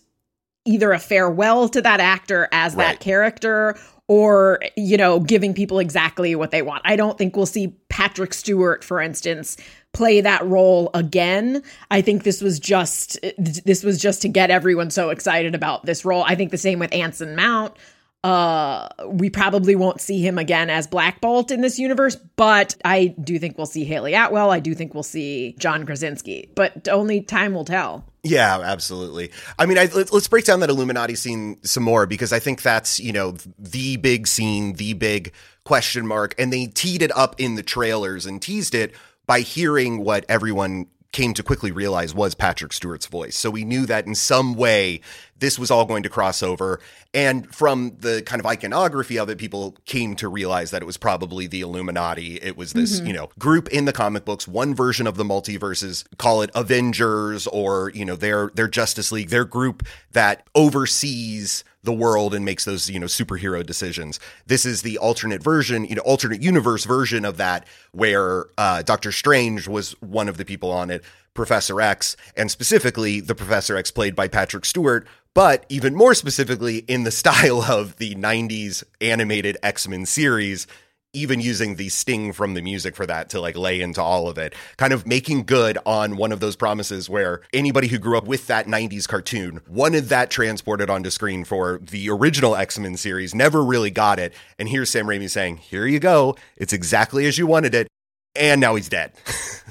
either 0.63 0.94
a 0.94 1.00
farewell 1.00 1.68
to 1.68 1.81
that 1.81 2.00
actor 2.00 2.48
as 2.54 2.75
Right. 2.75 2.86
that 2.94 3.00
character 3.01 3.78
or 4.07 4.62
you 4.78 4.95
know 4.95 5.19
giving 5.19 5.54
people 5.54 5.80
exactly 5.80 6.33
what 6.36 6.51
they 6.51 6.62
want. 6.62 6.81
I 6.86 6.95
don't 6.95 7.18
think 7.18 7.36
we'll 7.36 7.45
see 7.45 7.75
Patrick 7.89 8.33
Stewart 8.33 8.86
for 8.86 9.01
instance 9.01 9.57
play 9.94 10.22
that 10.22 10.46
role 10.46 10.90
again. 10.94 11.64
I 11.90 12.02
think 12.02 12.24
this 12.24 12.42
was 12.42 12.60
just 12.60 13.20
this 13.38 13.84
was 13.84 14.00
just 14.00 14.22
to 14.22 14.30
get 14.30 14.50
everyone 14.50 14.90
so 14.90 15.10
excited 15.10 15.56
about 15.56 15.86
this 15.86 16.06
role. 16.06 16.24
I 16.26 16.36
think 16.36 16.52
the 16.52 16.58
same 16.58 16.80
with 16.80 16.94
Anson 16.94 17.36
Mount. 17.36 17.76
Uh 18.24 18.88
we 19.08 19.32
probably 19.32 19.76
won't 19.76 20.00
see 20.00 20.22
him 20.26 20.38
again 20.38 20.70
as 20.70 20.86
Black 20.86 21.22
Bolt 21.22 21.50
in 21.50 21.62
this 21.62 21.80
universe, 21.80 22.16
but 22.36 22.76
I 22.86 23.16
do 23.22 23.40
think 23.40 23.58
we'll 23.58 23.66
see 23.66 23.84
Hayley 23.84 24.14
Atwell. 24.14 24.52
I 24.52 24.60
do 24.60 24.76
think 24.76 24.94
we'll 24.94 25.04
see 25.04 25.56
John 25.58 25.86
Krasinski, 25.86 26.52
but 26.56 26.88
only 26.88 27.22
time 27.22 27.54
will 27.54 27.66
tell. 27.66 28.06
Yeah, 28.24 28.60
absolutely. 28.60 29.31
I 29.57 29.66
mean, 29.66 29.80
I, 29.80 29.86
let, 29.86 30.14
let's 30.14 30.28
break 30.28 30.45
down 30.45 30.60
that 30.60 30.69
Illuminati 30.69 31.16
scene 31.16 31.57
some 31.64 31.81
more 31.81 32.06
because 32.06 32.31
I 32.31 32.38
think 32.38 32.62
that's 32.62 33.00
you 33.00 33.12
know 33.12 33.36
the 33.57 33.98
big 33.98 34.28
scene, 34.28 34.74
the 34.74 34.94
big 34.94 35.33
question 35.64 36.06
mark, 36.06 36.36
and 36.38 36.54
they 36.54 36.68
teed 36.68 37.02
it 37.02 37.16
up 37.18 37.36
in 37.40 37.56
the 37.56 37.64
trailers 37.64 38.28
and 38.28 38.40
teased 38.40 38.76
it 38.76 38.94
by 39.31 39.40
hearing 39.40 40.04
what 40.04 40.26
everyone 40.28 40.85
came 41.14 41.33
to 41.33 41.42
quickly 41.42 41.71
realize 41.71 42.14
was 42.14 42.35
Patrick 42.35 42.73
Stewart's 42.73 43.06
voice. 43.06 43.33
So 43.38 43.50
we 43.50 43.64
knew 43.64 43.85
that 43.85 44.06
in 44.06 44.14
some 44.14 44.56
way 44.56 45.00
this 45.42 45.60
was 45.60 45.69
all 45.69 45.86
going 45.86 46.04
to 46.04 46.10
cross 46.10 46.42
over. 46.42 46.80
And 47.14 47.54
from 47.54 47.98
the 48.00 48.24
kind 48.26 48.40
of 48.40 48.45
iconography 48.45 49.19
of 49.19 49.30
it, 49.30 49.38
people 49.38 49.76
came 49.86 50.16
to 50.16 50.30
realize 50.30 50.71
that 50.71 50.81
it 50.81 50.86
was 50.86 50.98
probably 50.98 51.48
the 51.48 51.60
Illuminati. 51.62 52.36
It 52.36 52.56
was 52.56 52.71
this, 52.71 53.02
you 53.02 53.12
know, 53.12 53.30
group 53.38 53.68
in 53.69 53.83
the 53.83 53.92
comic 53.92 54.24
books, 54.24 54.48
one 54.48 54.74
version 54.74 55.07
of 55.07 55.18
the 55.18 55.26
multiverses, 55.26 56.06
call 56.18 56.42
it 56.44 56.52
Avengers 56.56 57.48
or, 57.48 57.92
you 57.94 58.06
know, 58.06 58.16
their 58.16 58.52
their 58.54 58.69
Justice 58.69 59.12
League, 59.12 59.30
their 59.30 59.44
group 59.44 59.86
that 60.12 60.48
oversees 60.56 61.66
the 61.83 61.92
world 61.92 62.36
and 62.36 62.45
makes 62.45 62.64
those, 62.66 62.90
you 62.90 63.00
know, 63.00 63.07
superhero 63.07 63.66
decisions. 63.66 64.19
This 64.45 64.66
is 64.66 64.83
the 64.83 65.00
alternate 65.00 65.42
version, 65.42 65.86
you 65.86 65.95
know, 65.95 66.04
alternate 66.04 66.42
universe 66.42 66.86
version 66.86 67.26
of 67.26 67.38
that 67.38 67.66
where 67.92 68.45
uh, 68.57 68.83
Doctor 68.83 69.12
Strange 69.12 69.68
was 69.68 69.94
one 70.02 70.30
of 70.30 70.38
the 70.38 70.45
people 70.45 70.71
on 70.71 70.92
it, 70.92 71.04
Professor 71.33 71.80
X, 71.81 72.16
and 72.35 72.52
specifically 72.52 73.19
the 73.19 73.35
Professor 73.35 73.78
X 73.78 73.92
played 73.92 74.16
by 74.16 74.28
Patrick 74.28 74.66
Stewart, 74.66 75.07
but 75.33 75.66
even 75.69 75.95
more 75.95 76.14
specifically 76.14 76.80
in 76.88 77.04
the 77.04 77.11
style 77.11 77.61
of 77.61 77.97
the 77.97 78.16
90s 78.16 78.83
animated 79.00 79.57
X-Men 79.64 80.06
series 80.06 80.68
even 81.14 81.42
using 81.42 81.76
the 81.76 81.90
sting 81.90 82.31
from 82.31 82.54
the 82.54 82.61
music 82.61 82.95
for 82.95 83.06
that 83.06 83.30
to 83.30 83.42
like 83.42 83.57
lay 83.57 83.81
into 83.81 84.02
all 84.02 84.30
of 84.30 84.38
it, 84.38 84.56
kind 84.78 84.94
of 84.94 85.06
making 85.06 85.44
good 85.44 85.78
on 85.85 86.16
one 86.16 86.31
of 86.31 86.40
those 86.40 86.56
promises 86.56 87.09
where 87.09 87.42
anybody 87.54 87.88
who 87.88 87.97
grew 87.97 88.18
up 88.18 88.26
with 88.26 88.47
that 88.47 88.66
90s 88.66 89.07
cartoon 89.07 89.59
wanted 89.68 90.06
that 90.06 90.30
transported 90.30 90.90
onto 90.90 91.09
screen 91.09 91.44
for 91.44 91.80
the 91.80 92.09
original 92.09 92.56
X 92.56 92.80
Men 92.80 92.95
series, 92.95 93.35
never 93.35 93.64
really 93.64 93.92
got 93.92 94.19
it. 94.19 94.33
And 94.57 94.69
here's 94.69 94.90
Sam 94.90 95.06
Raimi 95.06 95.30
saying, 95.30 95.57
Here 95.57 95.85
you 95.85 96.00
go. 96.00 96.35
It's 96.56 96.73
exactly 96.73 97.26
as 97.26 97.38
you 97.38 97.45
wanted 97.45 97.76
it. 97.76 97.88
And 98.35 98.61
now 98.61 98.76
he's 98.76 98.88
dead. 98.88 99.11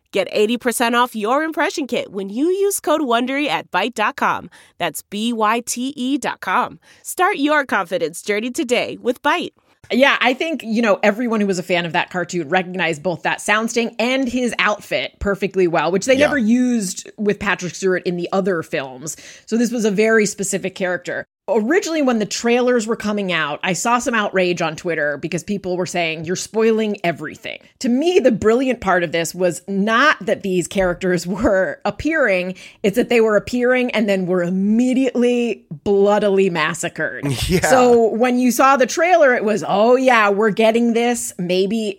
Get 0.11 0.29
80% 0.33 0.93
off 0.93 1.15
your 1.15 1.43
impression 1.43 1.87
kit 1.87 2.11
when 2.11 2.29
you 2.29 2.47
use 2.47 2.81
code 2.81 2.99
WONDERY 3.01 3.47
at 3.47 3.71
Byte.com. 3.71 4.49
That's 4.77 5.03
B-Y-T-E 5.03 6.17
dot 6.17 6.41
com. 6.41 6.79
Start 7.01 7.37
your 7.37 7.65
confidence 7.65 8.21
journey 8.21 8.51
today 8.51 8.97
with 9.01 9.21
Byte. 9.21 9.51
Yeah, 9.89 10.17
I 10.21 10.33
think, 10.33 10.63
you 10.63 10.81
know, 10.81 10.99
everyone 11.01 11.41
who 11.41 11.47
was 11.47 11.59
a 11.59 11.63
fan 11.63 11.85
of 11.85 11.93
that 11.93 12.11
cartoon 12.11 12.47
recognized 12.49 13.03
both 13.03 13.23
that 13.23 13.41
sound 13.41 13.71
sting 13.71 13.95
and 13.99 14.27
his 14.27 14.53
outfit 14.59 15.13
perfectly 15.19 15.67
well, 15.67 15.91
which 15.91 16.05
they 16.05 16.13
Yeah. 16.15 16.27
never 16.27 16.37
used 16.37 17.09
with 17.17 17.39
Patrick 17.39 17.75
Stewart 17.75 18.03
in 18.05 18.15
the 18.15 18.29
other 18.31 18.63
films. 18.63 19.17
So 19.45 19.57
this 19.57 19.71
was 19.71 19.83
a 19.85 19.91
very 19.91 20.25
specific 20.25 20.75
character. 20.75 21.25
Originally, 21.47 22.03
when 22.03 22.19
the 22.19 22.25
trailers 22.25 22.85
were 22.85 22.95
coming 22.95 23.31
out, 23.31 23.59
I 23.63 23.73
saw 23.73 23.97
some 23.97 24.13
outrage 24.13 24.61
on 24.61 24.75
Twitter 24.75 25.17
because 25.17 25.43
people 25.43 25.75
were 25.75 25.87
saying, 25.87 26.23
You're 26.23 26.35
spoiling 26.35 26.97
everything. 27.03 27.59
To 27.79 27.89
me, 27.89 28.19
the 28.19 28.31
brilliant 28.31 28.79
part 28.79 29.03
of 29.03 29.11
this 29.11 29.33
was 29.33 29.61
not 29.67 30.23
that 30.25 30.43
these 30.43 30.67
characters 30.67 31.25
were 31.27 31.81
appearing, 31.83 32.55
it's 32.83 32.95
that 32.95 33.09
they 33.09 33.21
were 33.21 33.35
appearing 33.35 33.91
and 33.91 34.07
then 34.07 34.27
were 34.27 34.43
immediately 34.43 35.65
bloodily 35.83 36.49
massacred. 36.49 37.25
Yeah. 37.51 37.67
So 37.67 38.07
when 38.13 38.39
you 38.39 38.51
saw 38.51 38.77
the 38.77 38.85
trailer, 38.85 39.33
it 39.33 39.43
was, 39.43 39.63
oh 39.67 39.95
yeah, 39.95 40.29
we're 40.29 40.51
getting 40.51 40.93
this. 40.93 41.33
Maybe, 41.37 41.97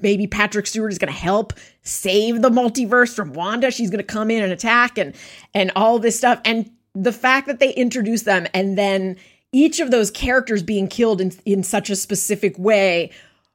maybe 0.00 0.26
Patrick 0.26 0.66
Stewart 0.66 0.92
is 0.92 0.98
going 0.98 1.12
to 1.12 1.18
help 1.18 1.54
save 1.82 2.42
the 2.42 2.50
multiverse 2.50 3.14
from 3.16 3.32
Wanda. 3.32 3.70
She's 3.70 3.90
going 3.90 3.98
to 3.98 4.04
come 4.04 4.30
in 4.30 4.44
and 4.44 4.52
attack 4.52 4.98
and 4.98 5.14
and 5.54 5.72
all 5.74 5.98
this 5.98 6.18
stuff. 6.18 6.40
And 6.44 6.70
the 6.94 7.12
fact 7.12 7.46
that 7.46 7.58
they 7.58 7.72
introduced 7.74 8.24
them 8.24 8.46
and 8.54 8.76
then 8.76 9.16
each 9.52 9.80
of 9.80 9.90
those 9.90 10.10
characters 10.10 10.62
being 10.62 10.88
killed 10.88 11.20
in 11.20 11.32
in 11.44 11.62
such 11.62 11.90
a 11.90 11.96
specific 11.96 12.58
way 12.58 13.10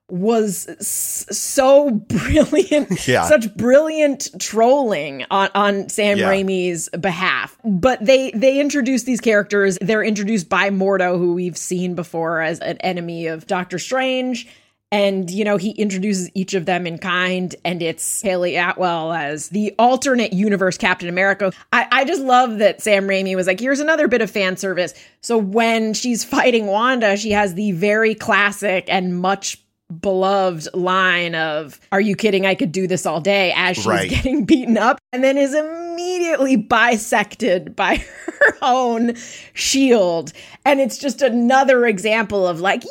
was 0.10 0.68
so 0.80 1.90
brilliant 2.08 3.08
Yeah. 3.08 3.26
such 3.26 3.54
brilliant 3.56 4.30
trolling 4.40 5.26
on, 5.30 5.50
on 5.54 5.90
Sam 5.90 6.18
Yeah. 6.18 6.30
Raimi's 6.32 6.88
behalf. 6.90 7.58
But 7.66 8.06
they 8.06 8.32
they 8.32 8.60
introduce 8.60 9.04
these 9.04 9.20
characters. 9.20 9.78
They're 9.82 10.04
introduced 10.04 10.48
by 10.50 10.70
Mordo, 10.70 11.18
who 11.18 11.34
we've 11.34 11.58
seen 11.58 11.94
before 11.94 12.42
as 12.42 12.60
an 12.60 12.78
enemy 12.78 13.28
of 13.28 13.48
Doctor 13.48 13.78
Strange. 13.80 14.48
And, 14.90 15.30
you 15.30 15.44
know, 15.44 15.58
he 15.58 15.72
introduces 15.72 16.32
each 16.34 16.54
of 16.54 16.66
them 16.66 16.88
in 16.88 16.98
kind, 16.98 17.54
and 17.66 17.82
it's 17.84 18.22
Hayley 18.22 18.56
Atwell 18.56 19.12
as 19.12 19.50
the 19.50 19.76
alternate 19.78 20.32
universe 20.32 20.78
Captain 20.78 21.10
America. 21.10 21.52
I, 21.74 21.88
I 21.92 22.06
just 22.06 22.22
love 22.22 22.60
that 22.60 22.82
Sam 22.82 23.06
Raimi 23.06 23.36
was 23.36 23.48
like, 23.48 23.60
here's 23.60 23.82
another 23.82 24.08
bit 24.08 24.22
of 24.22 24.32
fan 24.32 24.56
service. 24.56 24.94
So 25.20 25.38
when 25.38 25.94
she's 25.94 26.24
fighting 26.24 26.68
Wanda, 26.68 27.18
she 27.18 27.32
has 27.32 27.54
the 27.54 27.74
very 27.74 28.16
classic 28.16 28.86
and 28.88 29.20
much 29.20 29.62
beloved 30.02 30.68
line 30.74 31.34
of 31.36 31.80
are 31.92 32.02
you 32.02 32.16
kidding? 32.16 32.46
I 32.46 32.56
could 32.56 32.72
do 32.72 32.88
this 32.88 33.06
all 33.06 33.22
day 33.22 33.54
as 33.56 33.78
she's 33.78 33.86
Right. 33.86 34.10
getting 34.10 34.46
beaten 34.46 34.78
up 34.78 35.00
and 35.14 35.24
then 35.24 35.38
is 35.38 35.54
immediately 35.56 36.58
bisected 36.58 37.76
by 37.76 37.96
her 38.26 38.58
own 38.62 39.14
shield. 39.54 40.34
And 40.66 40.80
it's 40.82 40.98
just 40.98 41.22
another 41.22 41.86
example 41.86 42.46
of 42.48 42.60
like 42.60 42.84
yay! 42.84 42.90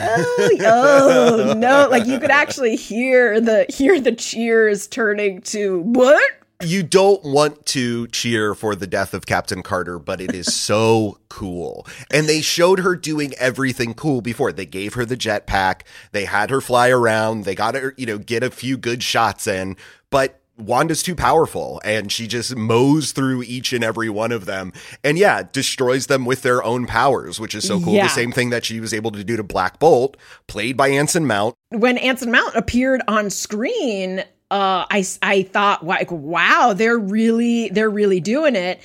Oh, 0.00 0.50
oh 0.66 1.54
no 1.56 1.88
like 1.90 2.06
you 2.06 2.18
could 2.18 2.30
actually 2.30 2.76
hear 2.76 3.40
the 3.40 3.66
hear 3.68 4.00
the 4.00 4.12
cheers 4.12 4.86
turning 4.86 5.40
to 5.42 5.80
what 5.80 6.22
you 6.64 6.82
don't 6.82 7.22
want 7.24 7.66
to 7.66 8.06
cheer 8.08 8.54
for 8.54 8.74
the 8.74 8.86
death 8.86 9.14
of 9.14 9.26
Captain 9.26 9.62
Carter, 9.62 9.98
but 9.98 10.20
it 10.20 10.34
is 10.34 10.52
so 10.52 11.18
cool. 11.28 11.86
And 12.10 12.28
they 12.28 12.40
showed 12.40 12.80
her 12.80 12.96
doing 12.96 13.34
everything 13.38 13.94
cool 13.94 14.20
before. 14.20 14.52
They 14.52 14.66
gave 14.66 14.94
her 14.94 15.04
the 15.04 15.16
jetpack, 15.16 15.82
they 16.12 16.24
had 16.24 16.50
her 16.50 16.60
fly 16.60 16.88
around, 16.88 17.44
they 17.44 17.54
got 17.54 17.74
her, 17.74 17.94
you 17.96 18.06
know, 18.06 18.18
get 18.18 18.42
a 18.42 18.50
few 18.50 18.76
good 18.76 19.02
shots 19.02 19.46
in, 19.46 19.76
but 20.10 20.40
Wanda's 20.56 21.02
too 21.02 21.16
powerful 21.16 21.80
and 21.84 22.12
she 22.12 22.28
just 22.28 22.54
mows 22.54 23.12
through 23.12 23.42
each 23.42 23.72
and 23.72 23.82
every 23.82 24.08
one 24.08 24.30
of 24.30 24.46
them 24.46 24.72
and 25.02 25.18
yeah, 25.18 25.42
destroys 25.42 26.06
them 26.06 26.24
with 26.24 26.42
their 26.42 26.62
own 26.62 26.86
powers, 26.86 27.40
which 27.40 27.54
is 27.54 27.66
so 27.66 27.80
cool. 27.80 27.94
Yeah. 27.94 28.04
The 28.04 28.10
same 28.10 28.30
thing 28.30 28.50
that 28.50 28.64
she 28.64 28.78
was 28.78 28.94
able 28.94 29.10
to 29.12 29.24
do 29.24 29.36
to 29.36 29.42
Black 29.42 29.78
Bolt, 29.80 30.16
played 30.46 30.76
by 30.76 30.88
Anson 30.88 31.26
Mount. 31.26 31.56
when 31.70 31.98
Anson 31.98 32.30
Mount 32.30 32.54
appeared 32.54 33.02
on 33.08 33.30
screen, 33.30 34.22
uh, 34.54 34.86
I 34.88 35.04
I 35.20 35.42
thought 35.42 35.84
like, 35.84 36.12
wow, 36.12 36.74
they're 36.76 36.98
really 36.98 37.70
they're 37.70 37.90
really 37.90 38.20
doing 38.20 38.54
it. 38.54 38.80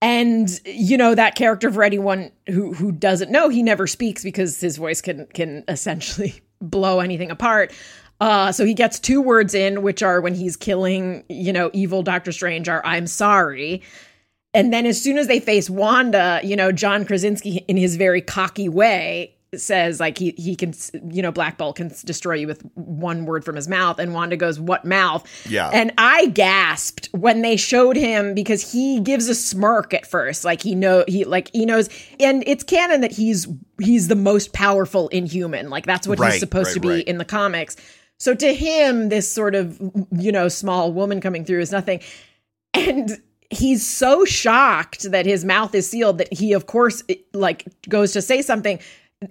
And 0.00 0.48
you 0.64 0.96
know 0.96 1.14
that 1.14 1.34
character 1.34 1.70
for 1.70 1.82
anyone 1.82 2.32
who 2.48 2.72
who 2.72 2.92
doesn't 2.92 3.30
know, 3.30 3.50
he 3.50 3.62
never 3.62 3.86
speaks 3.86 4.24
because 4.24 4.58
his 4.58 4.78
voice 4.78 5.02
can 5.02 5.26
can 5.34 5.64
essentially 5.68 6.40
blow 6.62 7.00
anything 7.00 7.30
apart. 7.30 7.74
Uh, 8.22 8.52
so 8.52 8.64
he 8.64 8.72
gets 8.72 8.98
two 8.98 9.20
words 9.20 9.52
in, 9.52 9.82
which 9.82 10.02
are 10.02 10.20
when 10.22 10.34
he's 10.34 10.56
killing, 10.56 11.24
you 11.28 11.52
know, 11.52 11.70
evil 11.74 12.02
Doctor 12.02 12.32
Strange, 12.32 12.66
are 12.70 12.80
"I'm 12.82 13.06
sorry." 13.06 13.82
And 14.54 14.72
then 14.72 14.86
as 14.86 15.02
soon 15.02 15.18
as 15.18 15.26
they 15.26 15.40
face 15.40 15.68
Wanda, 15.68 16.40
you 16.42 16.56
know, 16.56 16.72
John 16.72 17.04
Krasinski 17.04 17.64
in 17.68 17.76
his 17.76 17.96
very 17.96 18.22
cocky 18.22 18.68
way 18.68 19.34
says 19.54 20.00
like 20.00 20.16
he 20.16 20.34
he 20.38 20.56
can 20.56 20.72
you 21.10 21.20
know 21.20 21.30
Black 21.30 21.58
Bolt 21.58 21.76
can 21.76 21.92
destroy 22.04 22.34
you 22.36 22.46
with 22.46 22.62
one 22.74 23.26
word 23.26 23.44
from 23.44 23.54
his 23.54 23.68
mouth 23.68 23.98
and 23.98 24.14
Wanda 24.14 24.34
goes 24.36 24.58
what 24.58 24.86
mouth 24.86 25.26
Yeah. 25.48 25.68
and 25.68 25.92
I 25.98 26.26
gasped 26.28 27.10
when 27.12 27.42
they 27.42 27.56
showed 27.56 27.96
him 27.96 28.32
because 28.34 28.72
he 28.72 29.00
gives 29.00 29.28
a 29.28 29.34
smirk 29.34 29.92
at 29.92 30.06
first 30.06 30.42
like 30.44 30.62
he 30.62 30.74
know 30.74 31.04
he 31.06 31.24
like 31.24 31.50
he 31.52 31.66
knows 31.66 31.90
and 32.18 32.42
it's 32.46 32.64
canon 32.64 33.02
that 33.02 33.12
he's 33.12 33.46
he's 33.78 34.08
the 34.08 34.14
most 34.14 34.54
powerful 34.54 35.08
inhuman 35.08 35.68
like 35.68 35.84
that's 35.84 36.08
what 36.08 36.18
Right, 36.18 36.32
he's 36.32 36.40
supposed 36.40 36.68
right, 36.68 36.74
to 36.74 36.80
be 36.80 36.88
right. 36.88 37.04
in 37.04 37.18
the 37.18 37.24
comics 37.26 37.76
so 38.18 38.34
to 38.34 38.54
him 38.54 39.10
this 39.10 39.30
sort 39.30 39.54
of 39.54 39.78
you 40.12 40.32
know 40.32 40.48
small 40.48 40.94
woman 40.94 41.20
coming 41.20 41.44
through 41.44 41.60
is 41.60 41.70
nothing 41.70 42.00
and 42.72 43.20
he's 43.50 43.86
so 43.86 44.24
shocked 44.24 45.10
that 45.10 45.26
his 45.26 45.44
mouth 45.44 45.74
is 45.74 45.86
sealed 45.86 46.16
that 46.16 46.32
he 46.32 46.54
of 46.54 46.64
course 46.66 47.02
like 47.34 47.66
goes 47.90 48.12
to 48.12 48.22
say 48.22 48.40
something 48.40 48.78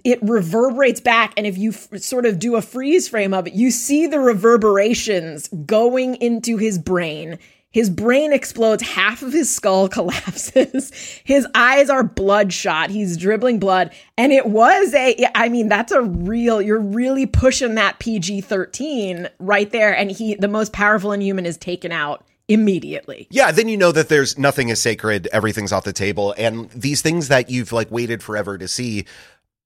it 0.04 0.18
reverberates 0.22 1.00
back 1.00 1.32
and 1.36 1.46
if 1.46 1.56
you 1.58 1.70
f- 1.70 1.88
sort 2.00 2.26
of 2.26 2.38
do 2.38 2.56
a 2.56 2.62
freeze 2.62 3.08
frame 3.08 3.34
of 3.34 3.46
it 3.46 3.54
you 3.54 3.70
see 3.70 4.06
the 4.06 4.20
reverberations 4.20 5.48
going 5.66 6.14
into 6.16 6.56
his 6.56 6.78
brain. 6.78 7.38
His 7.70 7.88
brain 7.88 8.34
explodes 8.34 8.82
half 8.82 9.22
of 9.22 9.32
his 9.32 9.48
skull 9.48 9.88
collapses 9.96 10.92
his 11.24 11.46
eyes 11.54 11.88
are 11.88 12.02
bloodshot 12.02 12.90
he's 12.90 13.16
dribbling 13.16 13.58
blood 13.58 13.92
and 14.18 14.32
it 14.32 14.46
was 14.46 14.94
a 14.94 15.26
i 15.34 15.48
mean 15.48 15.68
that's 15.68 15.92
a 15.92 16.02
real 16.02 16.60
you're 16.60 16.80
really 16.80 17.26
pushing 17.26 17.74
that 17.76 17.98
pg-13 17.98 19.28
right 19.38 19.70
there 19.70 19.96
and 19.96 20.10
he 20.10 20.34
the 20.34 20.48
most 20.48 20.72
powerful 20.72 21.12
inhuman 21.12 21.46
is 21.46 21.56
taken 21.56 21.92
out 21.92 22.26
immediately. 22.48 23.26
Yeah, 23.30 23.50
then 23.50 23.68
you 23.68 23.76
know 23.76 23.92
that 23.92 24.08
there's 24.08 24.38
nothing 24.38 24.68
is 24.68 24.80
sacred, 24.80 25.28
everything's 25.32 25.72
off 25.72 25.84
the 25.84 25.92
table, 25.92 26.34
and 26.36 26.68
these 26.70 27.02
things 27.02 27.28
that 27.28 27.50
you've 27.50 27.72
like 27.72 27.90
waited 27.90 28.22
forever 28.22 28.58
to 28.58 28.68
see 28.68 29.06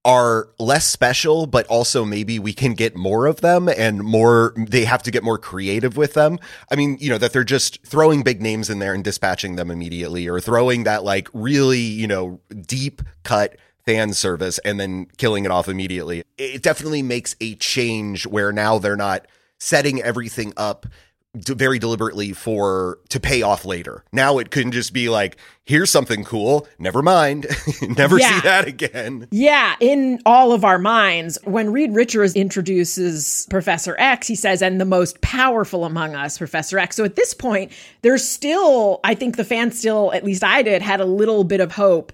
are 0.07 0.49
less 0.61 0.87
special, 0.87 1.47
but 1.47 1.67
also 1.67 2.05
maybe 2.05 2.39
we 2.39 2.53
can 2.53 2.75
get 2.75 2.95
more 2.95 3.27
of 3.27 3.41
them 3.41 3.69
and 3.69 4.05
more 4.05 4.55
they 4.57 4.85
have 4.85 5.03
to 5.03 5.11
get 5.11 5.25
more 5.25 5.37
creative 5.37 5.97
with 5.97 6.15
them. 6.15 6.39
I 6.71 6.77
mean, 6.77 6.97
you 7.01 7.11
know, 7.11 7.19
that 7.19 7.33
they're 7.33 7.43
just 7.43 7.85
throwing 7.85 8.23
big 8.23 8.41
names 8.41 8.71
in 8.71 8.79
there 8.79 8.95
and 8.95 9.03
dispatching 9.03 9.57
them 9.57 9.69
immediately 9.69 10.29
or 10.29 10.39
throwing 10.39 10.85
that 10.85 11.03
like 11.03 11.29
really, 11.33 11.81
you 11.81 12.07
know, 12.07 12.41
deep 12.69 13.03
cut 13.25 13.57
fan 13.85 14.13
service 14.13 14.59
and 14.59 14.79
then 14.79 15.07
killing 15.17 15.45
it 15.45 15.51
off 15.51 15.69
immediately. 15.69 16.23
It 16.39 16.63
definitely 16.63 17.03
makes 17.03 17.35
a 17.41 17.57
change 17.57 18.29
where 18.29 18.53
now 18.53 18.79
they're 18.79 18.95
not 18.95 19.27
setting 19.59 20.01
everything 20.01 20.53
up 20.57 20.87
d- 21.39 21.55
very 21.55 21.79
deliberately 21.79 22.33
for 22.33 22.99
to 23.11 23.21
pay 23.21 23.43
off 23.43 23.65
later. 23.65 24.05
Now 24.13 24.39
it 24.39 24.51
couldn't 24.51 24.73
just 24.73 24.93
be 24.93 25.09
like, 25.09 25.37
here's 25.65 25.91
something 25.91 26.25
cool. 26.25 26.67
Never 26.79 27.03
mind. 27.03 27.47
Never 27.97 28.19
Yeah. 28.19 28.35
see 28.35 28.41
that 28.43 28.67
again. 28.69 29.27
Yeah, 29.31 29.75
in 29.81 30.21
all 30.25 30.53
of 30.53 30.65
our 30.65 30.79
minds, 30.79 31.39
when 31.45 31.73
Reed 31.73 31.93
Richards 31.95 32.35
introduces 32.35 33.47
Professor 33.51 33.97
X, 33.99 34.27
he 34.27 34.35
says, 34.35 34.63
and 34.63 34.81
the 34.81 34.85
most 34.85 35.21
powerful 35.21 35.85
among 35.85 36.15
us, 36.15 36.39
Professor 36.39 36.79
X. 36.79 36.97
So 36.97 37.05
at 37.05 37.17
this 37.17 37.35
point, 37.35 37.73
there's 38.03 38.27
still, 38.27 39.01
I 39.05 39.15
think 39.15 39.37
the 39.37 39.45
fans 39.45 39.79
still, 39.79 40.13
at 40.13 40.25
least 40.25 40.45
I 40.45 40.63
did, 40.63 40.83
had 40.83 41.01
a 41.01 41.05
little 41.05 41.45
bit 41.45 41.61
of 41.61 41.73
hope. 41.73 42.13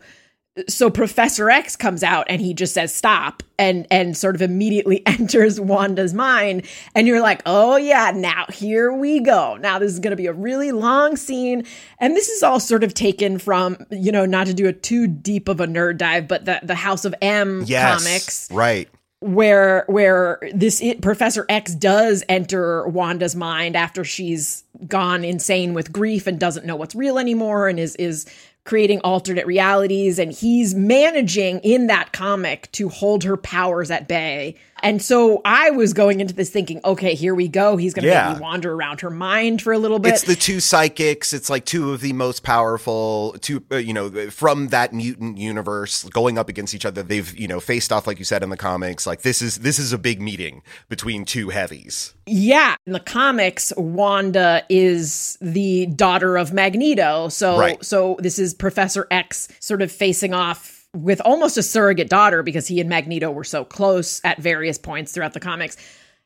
So 0.68 0.90
Professor 0.90 1.48
X 1.48 1.76
comes 1.76 2.02
out 2.02 2.26
and 2.28 2.42
he 2.42 2.52
just 2.52 2.74
says 2.74 2.94
stop 2.94 3.42
and 3.58 3.86
and 3.90 4.14
sort 4.14 4.34
of 4.34 4.42
immediately 4.42 5.02
enters 5.06 5.58
Wanda's 5.58 6.12
mind 6.12 6.66
and 6.94 7.06
you're 7.06 7.22
like, 7.22 7.40
"Oh 7.46 7.76
yeah, 7.76 8.12
now 8.14 8.44
here 8.52 8.92
we 8.92 9.20
go. 9.20 9.56
Now 9.56 9.78
this 9.78 9.90
is 9.92 9.98
going 9.98 10.10
to 10.10 10.16
be 10.16 10.26
a 10.26 10.32
really 10.34 10.70
long 10.70 11.16
scene." 11.16 11.64
And 11.98 12.14
this 12.14 12.28
is 12.28 12.42
all 12.42 12.60
sort 12.60 12.84
of 12.84 12.92
taken 12.92 13.38
from, 13.38 13.78
you 13.90 14.12
know, 14.12 14.26
not 14.26 14.46
to 14.46 14.52
do 14.54 14.68
a 14.68 14.74
too 14.74 15.06
deep 15.06 15.48
of 15.48 15.58
a 15.60 15.66
nerd 15.66 15.96
dive, 15.96 16.28
but 16.28 16.44
the 16.44 16.60
the 16.62 16.74
House 16.74 17.06
of 17.06 17.14
M 17.22 17.62
Yes. 17.66 18.04
comics 18.04 18.48
Right. 18.50 18.90
where 19.20 19.84
where 19.88 20.38
this 20.52 20.82
i 20.82 20.94
Professor 21.00 21.46
X 21.48 21.74
does 21.74 22.24
enter 22.28 22.86
Wanda's 22.88 23.34
mind 23.34 23.74
after 23.74 24.04
she's 24.04 24.64
gone 24.86 25.24
insane 25.24 25.72
with 25.72 25.92
grief 25.92 26.26
and 26.26 26.38
doesn't 26.38 26.66
know 26.66 26.76
what's 26.76 26.94
real 26.94 27.18
anymore 27.18 27.68
and 27.68 27.78
is 27.80 27.96
is 27.96 28.26
creating 28.64 29.00
alternate 29.00 29.46
realities 29.46 30.18
and 30.18 30.32
he's 30.32 30.74
managing 30.74 31.58
in 31.60 31.88
that 31.88 32.12
comic 32.12 32.70
to 32.72 32.88
hold 32.88 33.24
her 33.24 33.36
powers 33.36 33.90
at 33.90 34.06
bay. 34.06 34.54
And 34.82 35.00
so 35.00 35.40
I 35.44 35.70
was 35.70 35.92
going 35.92 36.20
into 36.20 36.34
this 36.34 36.50
thinking, 36.50 36.80
okay, 36.84 37.14
here 37.14 37.34
we 37.34 37.48
go. 37.48 37.76
He's 37.76 37.94
going 37.94 38.02
to 38.04 38.08
Yeah. 38.10 38.28
make 38.30 38.36
me 38.38 38.42
wander 38.42 38.72
around 38.72 39.00
her 39.02 39.10
mind 39.10 39.62
for 39.62 39.72
a 39.72 39.78
little 39.78 39.98
bit. 39.98 40.12
It's 40.14 40.24
the 40.24 40.34
two 40.34 40.58
psychics. 40.60 41.32
It's 41.32 41.48
like 41.48 41.64
two 41.64 41.92
of 41.92 42.00
the 42.00 42.12
most 42.12 42.42
powerful, 42.42 43.36
two, 43.40 43.62
uh, 43.70 43.76
you 43.76 43.92
know, 43.94 44.30
from 44.30 44.68
that 44.68 44.92
mutant 44.92 45.38
universe 45.38 46.04
going 46.04 46.38
up 46.38 46.48
against 46.48 46.74
each 46.74 46.84
other. 46.84 47.02
They've, 47.02 47.32
you 47.38 47.46
know, 47.48 47.60
faced 47.60 47.92
off, 47.92 48.06
like 48.06 48.18
you 48.18 48.24
said 48.24 48.42
in 48.42 48.50
the 48.50 48.56
comics. 48.56 49.06
Like 49.06 49.22
this 49.22 49.40
is, 49.40 49.58
this 49.58 49.78
is 49.78 49.92
a 49.92 49.98
big 49.98 50.20
meeting 50.20 50.62
between 50.88 51.24
two 51.24 51.50
heavies. 51.50 52.14
Yeah, 52.26 52.76
in 52.86 52.92
the 52.92 53.00
comics, 53.00 53.72
Wanda 53.76 54.64
is 54.68 55.38
the 55.40 55.86
daughter 55.86 56.36
of 56.36 56.52
Magneto. 56.52 57.28
So 57.28 57.58
Right. 57.58 57.84
so 57.84 58.16
this 58.20 58.38
is 58.38 58.54
Professor 58.54 59.06
X 59.10 59.48
sort 59.60 59.82
of 59.82 59.90
facing 59.92 60.32
off 60.34 60.81
with 60.94 61.20
almost 61.22 61.56
a 61.56 61.62
surrogate 61.62 62.10
daughter 62.10 62.42
because 62.42 62.66
he 62.66 62.80
and 62.80 62.88
Magneto 62.88 63.30
were 63.30 63.44
so 63.44 63.64
close 63.64 64.20
at 64.24 64.38
various 64.38 64.78
points 64.78 65.12
throughout 65.12 65.32
the 65.32 65.40
comics. 65.40 65.76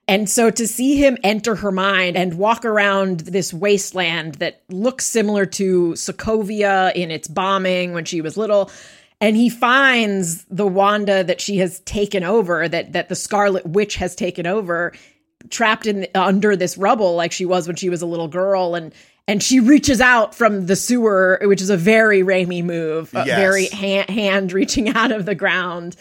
And 0.09 0.31
so 0.31 0.51
to 0.51 0.69
see 0.69 0.97
him 0.97 1.19
enter 1.25 1.57
her 1.57 1.73
mind 1.73 2.17
and 2.17 2.39
walk 2.39 2.65
around 2.65 3.21
this 3.21 3.53
wasteland 3.53 4.37
that 4.37 4.63
looks 4.69 5.05
similar 5.05 5.47
to 5.47 5.93
Sokovia 5.93 6.95
in 6.95 7.11
its 7.11 7.27
bombing 7.27 7.93
when 7.93 8.05
she 8.05 8.21
was 8.21 8.37
little, 8.37 8.71
and 9.21 9.35
he 9.35 9.49
finds 9.49 10.45
the 10.45 10.67
Wanda 10.67 11.25
that 11.25 11.41
she 11.41 11.57
has 11.59 11.81
taken 11.81 12.23
over, 12.23 12.69
that 12.69 12.93
that 12.93 13.09
the 13.09 13.15
Scarlet 13.17 13.67
Witch 13.67 13.97
has 13.97 14.15
taken 14.15 14.47
over, 14.47 14.93
trapped 15.49 15.87
in 15.87 16.07
under 16.15 16.55
this 16.55 16.77
rubble 16.77 17.17
like 17.17 17.33
she 17.33 17.47
was 17.47 17.67
when 17.67 17.77
she 17.77 17.89
was 17.89 18.03
a 18.03 18.07
little 18.07 18.29
girl, 18.29 18.75
and 18.75 18.95
and 19.29 19.43
she 19.43 19.61
reaches 19.61 20.01
out 20.01 20.35
from 20.35 20.67
the 20.67 20.77
sewer, 20.77 21.39
which 21.43 21.61
is 21.61 21.71
a 21.71 21.77
very 21.77 22.21
Raimi 22.23 22.63
move, 22.63 23.13
a 23.15 23.25
Yes. 23.27 23.39
very 23.39 23.67
hand, 23.67 24.11
hand 24.11 24.53
reaching 24.53 24.89
out 24.91 25.13
of 25.13 25.27
the 25.27 25.35
ground. 25.35 25.97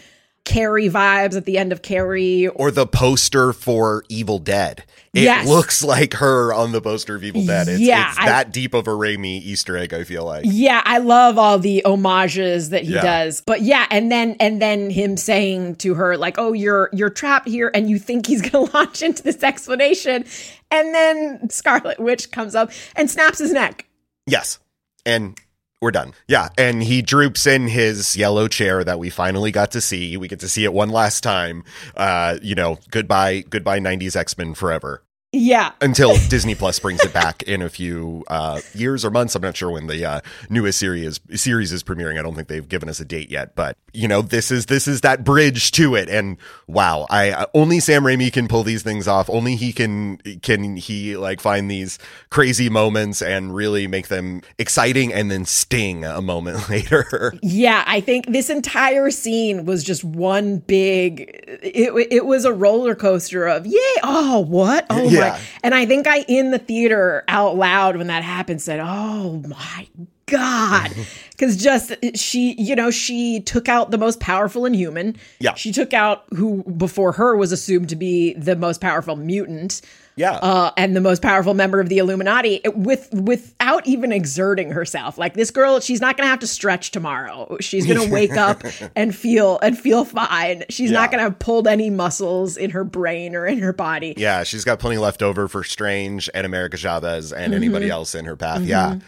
Carrie 0.46 0.90
vibes 0.90 1.36
at 1.36 1.46
the 1.46 1.58
end 1.58 1.72
of 1.72 1.82
Carrie, 1.82 2.48
Or 2.48 2.72
the 2.72 2.86
poster 2.88 3.52
for 3.52 4.04
Evil 4.10 4.40
Dead. 4.40 4.84
It 5.14 5.24
Yes. 5.24 5.48
looks 5.48 5.82
like 5.84 6.14
her 6.16 6.54
on 6.54 6.72
the 6.74 6.82
poster 6.82 7.16
of 7.16 7.24
Evil 7.24 7.46
Dead. 7.46 7.68
It's, 7.68 7.80
Yeah, 7.80 8.10
it's 8.10 8.20
I- 8.20 8.26
that 8.28 8.52
deep 8.52 8.74
of 8.74 8.86
a 8.88 8.92
Raimi 8.92 9.42
Easter 9.42 9.76
egg, 9.78 9.94
I 9.94 10.04
feel 10.04 10.24
like. 10.26 10.44
Yeah, 10.48 10.82
I 10.86 10.98
love 11.00 11.38
all 11.38 11.58
the 11.58 11.82
homages 11.86 12.70
that 12.70 12.84
he 12.84 12.94
Yeah. 12.94 13.02
does. 13.02 13.42
But 13.46 13.62
yeah, 13.62 13.86
and 13.90 14.12
then 14.12 14.36
and 14.40 14.62
then 14.62 14.90
him 14.90 15.18
saying 15.18 15.76
to 15.78 15.94
her 15.96 16.18
like, 16.18 16.36
"Oh, 16.38 16.54
you're 16.54 16.90
you're 16.94 17.10
trapped 17.10 17.48
here 17.48 17.72
and 17.74 17.90
you 17.90 17.98
think 17.98 18.28
he's 18.28 18.42
going 18.50 18.68
to 18.68 18.74
launch 18.78 19.02
into 19.02 19.24
this 19.24 19.42
explanation." 19.42 20.26
And 20.70 20.94
then 20.94 21.50
Scarlet 21.50 22.00
Witch 22.00 22.32
comes 22.32 22.54
up 22.56 22.72
and 22.96 23.10
snaps 23.10 23.40
his 23.40 23.52
neck. 23.54 23.86
Yes. 24.28 24.60
And 25.06 25.40
we're 25.86 25.92
done. 25.92 26.16
Yeah. 26.28 26.50
And 26.58 26.82
he 26.82 27.04
droops 27.04 27.46
in 27.46 27.68
his 27.68 28.18
yellow 28.18 28.48
chair 28.48 28.84
that 28.84 28.98
we 28.98 29.12
finally 29.12 29.52
got 29.52 29.70
to 29.72 29.82
see. 29.82 30.18
We 30.18 30.28
get 30.28 30.40
to 30.40 30.50
see 30.50 30.64
it 30.64 30.74
one 30.74 30.90
last 30.90 31.22
time. 31.22 31.64
Uh, 31.96 32.40
you 32.42 32.56
know, 32.56 32.80
goodbye, 32.90 33.42
goodbye 33.48 33.80
90s 33.80 34.16
X-Men 34.16 34.56
forever. 34.56 35.04
Yeah. 35.36 35.72
Until 35.82 36.16
Disney 36.30 36.56
Plus 36.56 36.80
brings 36.80 37.04
it 37.04 37.14
back 37.14 37.44
in 37.44 37.62
a 37.62 37.70
few 37.70 38.24
uh, 38.28 38.62
years 38.74 39.04
or 39.04 39.12
months. 39.12 39.36
I'm 39.36 39.42
not 39.42 39.58
sure 39.58 39.70
when 39.72 39.88
the 39.88 40.06
uh, 40.06 40.22
newest 40.50 40.80
series 40.80 41.20
series 41.34 41.72
is 41.72 41.84
premiering. 41.84 42.18
I 42.18 42.22
don't 42.22 42.36
think 42.36 42.48
they've 42.48 42.68
given 42.68 42.88
us 42.90 43.00
a 43.00 43.06
date 43.06 43.30
yet, 43.30 43.56
but 43.56 43.78
you 43.94 44.08
know, 44.08 44.22
this 44.22 44.52
is 44.52 44.68
this 44.68 44.88
is 44.88 45.02
that 45.02 45.24
bridge 45.24 45.72
to 45.72 45.96
it. 45.96 46.10
And 46.10 46.38
wow, 46.68 47.06
I 47.10 47.32
uh, 47.32 47.46
only 47.54 47.80
Sam 47.80 48.04
Raimi 48.04 48.32
can 48.32 48.48
pull 48.48 48.64
these 48.64 48.82
things 48.84 49.08
off. 49.08 49.30
Only 49.30 49.56
he 49.56 49.74
can 49.74 50.18
can 50.42 50.78
he 50.78 51.18
like 51.18 51.42
find 51.42 51.70
these 51.70 52.00
crazy 52.30 52.70
moments 52.70 53.22
and 53.22 53.54
really 53.56 53.88
make 53.88 54.08
them 54.08 54.42
exciting 54.58 55.12
and 55.14 55.30
then 55.30 55.46
sting 55.46 56.06
a 56.06 56.22
moment 56.22 56.70
later. 56.70 57.34
Yeah, 57.42 57.84
I 57.86 58.00
think 58.02 58.28
this 58.28 58.50
entire 58.50 59.12
scene 59.12 59.66
was 59.66 59.84
just 59.84 60.04
one 60.04 60.60
big. 60.60 61.22
It 61.62 61.94
it 62.12 62.26
was 62.26 62.46
a 62.46 62.54
roller 62.54 62.96
coaster 62.96 63.46
of 63.46 63.66
yay! 63.66 63.80
Oh, 64.04 64.40
what? 64.48 64.86
Oh 64.90 65.04
Yeah. 65.10 65.20
my! 65.20 65.25
And 65.64 65.74
I 65.76 65.86
think 65.86 66.08
I 66.08 66.20
in 66.28 66.52
the 66.52 66.60
theater 66.60 67.24
out 67.28 67.56
loud 67.56 67.98
when 67.98 68.08
that 68.08 68.24
happened 68.24 68.62
said, 68.62 68.80
"Oh 68.82 69.44
my 69.48 69.88
god!" 70.26 70.92
Because 71.38 71.58
just 71.58 71.94
she, 72.16 72.54
you 72.54 72.76
know, 72.76 72.92
she 72.92 73.42
took 73.42 73.68
out 73.68 73.92
the 73.92 73.98
most 73.98 74.20
powerful 74.20 74.66
inhuman. 74.66 75.16
Yeah. 75.40 75.54
she 75.56 75.72
took 75.72 75.94
out 75.94 76.24
who 76.36 76.64
before 76.64 77.12
her 77.14 77.36
was 77.36 77.52
assumed 77.52 77.90
to 77.90 77.96
be 77.96 78.34
the 78.36 78.56
most 78.56 78.80
powerful 78.80 79.16
mutant 79.18 79.82
yeah. 80.16 80.32
uh, 80.36 80.72
and 80.78 80.96
the 80.96 81.02
most 81.02 81.22
powerful 81.22 81.54
member 81.54 81.82
of 81.82 81.90
the 81.90 81.98
Illuminati 81.98 82.62
with 82.74 83.10
without 83.14 83.86
even 83.86 84.14
exerting 84.14 84.72
herself. 84.72 85.18
Like 85.18 85.34
this 85.34 85.52
girl, 85.52 85.82
she's 85.82 86.00
not 86.00 86.16
going 86.16 86.26
to 86.26 86.30
have 86.30 86.40
to 86.40 86.48
stretch 86.48 86.92
tomorrow. 86.92 87.58
She's 87.60 87.86
going 87.86 88.00
to 88.08 88.10
wake 88.14 88.38
up 88.38 88.64
and 88.96 89.14
feel 89.14 89.60
and 89.60 89.78
feel 89.78 90.06
fine. 90.06 90.64
She's 90.70 90.90
Yeah. 90.92 91.00
not 91.02 91.12
going 91.12 91.20
to 91.20 91.24
have 91.26 91.40
pulled 91.40 91.68
any 91.68 91.90
muscles 91.90 92.56
in 92.56 92.70
her 92.70 92.86
brain 92.86 93.36
or 93.36 93.46
in 93.46 93.60
her 93.60 93.74
body. 93.74 94.14
Yeah, 94.16 94.44
she's 94.44 94.64
got 94.64 94.80
plenty 94.80 94.98
left 94.98 95.22
over 95.22 95.50
for 95.50 95.66
Strange 95.66 96.30
and 96.34 96.46
America 96.46 96.78
Chavez 96.78 97.34
and 97.34 97.46
Mm-hmm. 97.52 97.64
anybody 97.64 97.90
else 97.90 98.16
in 98.16 98.24
her 98.26 98.38
path. 98.38 98.62
Yeah. 98.62 99.00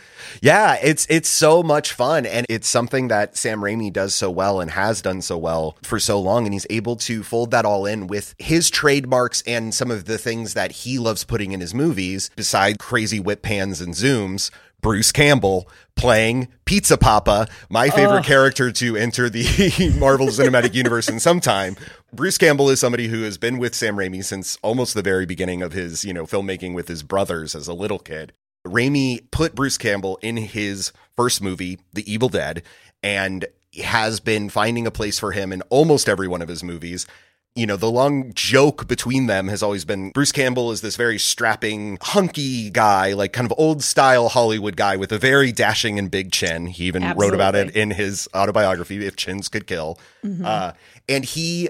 Yeah, 0.41 0.77
it's 0.83 1.07
it's 1.09 1.29
so 1.29 1.63
much 1.63 1.93
fun 1.93 2.16
and 2.25 2.45
it's 2.49 2.67
something 2.67 3.07
that 3.09 3.37
Sam 3.37 3.61
Raimi 3.61 3.91
does 3.91 4.15
so 4.15 4.29
well 4.29 4.59
and 4.59 4.71
has 4.71 5.01
done 5.01 5.21
so 5.21 5.37
well 5.37 5.77
for 5.83 5.99
so 5.99 6.19
long 6.19 6.45
and 6.45 6.53
he's 6.53 6.67
able 6.69 6.95
to 6.97 7.23
fold 7.23 7.51
that 7.51 7.65
all 7.65 7.85
in 7.85 8.07
with 8.07 8.35
his 8.37 8.69
trademarks 8.69 9.43
and 9.45 9.73
some 9.73 9.91
of 9.91 10.05
the 10.05 10.17
things 10.17 10.53
that 10.53 10.71
he 10.71 10.99
loves 10.99 11.23
putting 11.23 11.51
in 11.51 11.61
his 11.61 11.73
movies 11.73 12.29
beside 12.35 12.79
crazy 12.79 13.19
whip 13.19 13.41
pans 13.41 13.81
and 13.81 13.93
zooms. 13.93 14.49
Bruce 14.81 15.11
Campbell 15.11 15.67
playing 15.95 16.47
Pizza 16.65 16.97
Papa, 16.97 17.47
my 17.69 17.89
favorite 17.89 18.23
character 18.23 18.71
to 18.71 18.95
enter 18.95 19.29
the 19.29 19.95
Marvel 19.99 20.27
Cinematic 20.27 20.75
Universe 20.75 21.09
in 21.09 21.19
some 21.19 21.39
time. 21.39 21.75
Bruce 22.13 22.37
Campbell 22.37 22.69
is 22.69 22.79
somebody 22.79 23.07
who 23.07 23.23
has 23.23 23.37
been 23.37 23.57
with 23.57 23.73
Sam 23.73 23.95
Raimi 23.95 24.23
since 24.23 24.57
almost 24.61 24.93
the 24.93 25.01
very 25.01 25.25
beginning 25.25 25.61
of 25.63 25.73
his, 25.73 26.05
you 26.05 26.13
know, 26.13 26.25
filmmaking 26.25 26.75
with 26.75 26.87
his 26.87 27.01
brothers 27.01 27.55
as 27.55 27.67
a 27.67 27.73
little 27.73 27.99
kid. 27.99 28.33
Raimi 28.67 29.29
put 29.31 29.55
Bruce 29.55 29.77
Campbell 29.77 30.19
in 30.21 30.37
his 30.37 30.91
first 31.15 31.41
movie, 31.41 31.79
The 31.93 32.11
Evil 32.11 32.29
Dead, 32.29 32.63
and 33.03 33.45
has 33.83 34.19
been 34.19 34.49
finding 34.49 34.87
a 34.87 34.91
place 34.91 35.19
for 35.19 35.31
him 35.31 35.51
in 35.51 35.61
almost 35.63 36.09
every 36.09 36.27
one 36.27 36.41
of 36.41 36.47
his 36.49 36.63
movies. 36.63 37.05
You 37.55 37.65
know, 37.65 37.75
the 37.75 37.89
long 37.89 38.33
joke 38.33 38.87
between 38.87 39.25
them 39.25 39.47
has 39.47 39.63
always 39.63 39.83
been 39.83 40.11
Bruce 40.11 40.31
Campbell 40.31 40.71
is 40.71 40.81
this 40.81 40.95
very 40.95 41.17
strapping, 41.17 41.97
hunky 42.01 42.69
guy, 42.69 43.13
like 43.13 43.33
kind 43.33 43.49
of 43.49 43.57
old 43.57 43.83
style 43.83 44.29
Hollywood 44.29 44.75
guy 44.75 44.95
with 44.95 45.11
a 45.11 45.17
very 45.17 45.51
dashing 45.51 45.97
and 45.97 46.11
big 46.11 46.31
chin. 46.31 46.67
He 46.67 46.85
even 46.85 47.03
wrote 47.17 47.33
about 47.33 47.55
it 47.55 47.75
in 47.75 47.91
his 47.91 48.27
autobiography, 48.35 49.03
If 49.05 49.15
Chins 49.15 49.49
Could 49.49 49.65
Kill. 49.65 49.99
Uh, 50.45 50.73
and 51.09 51.25
he 51.25 51.69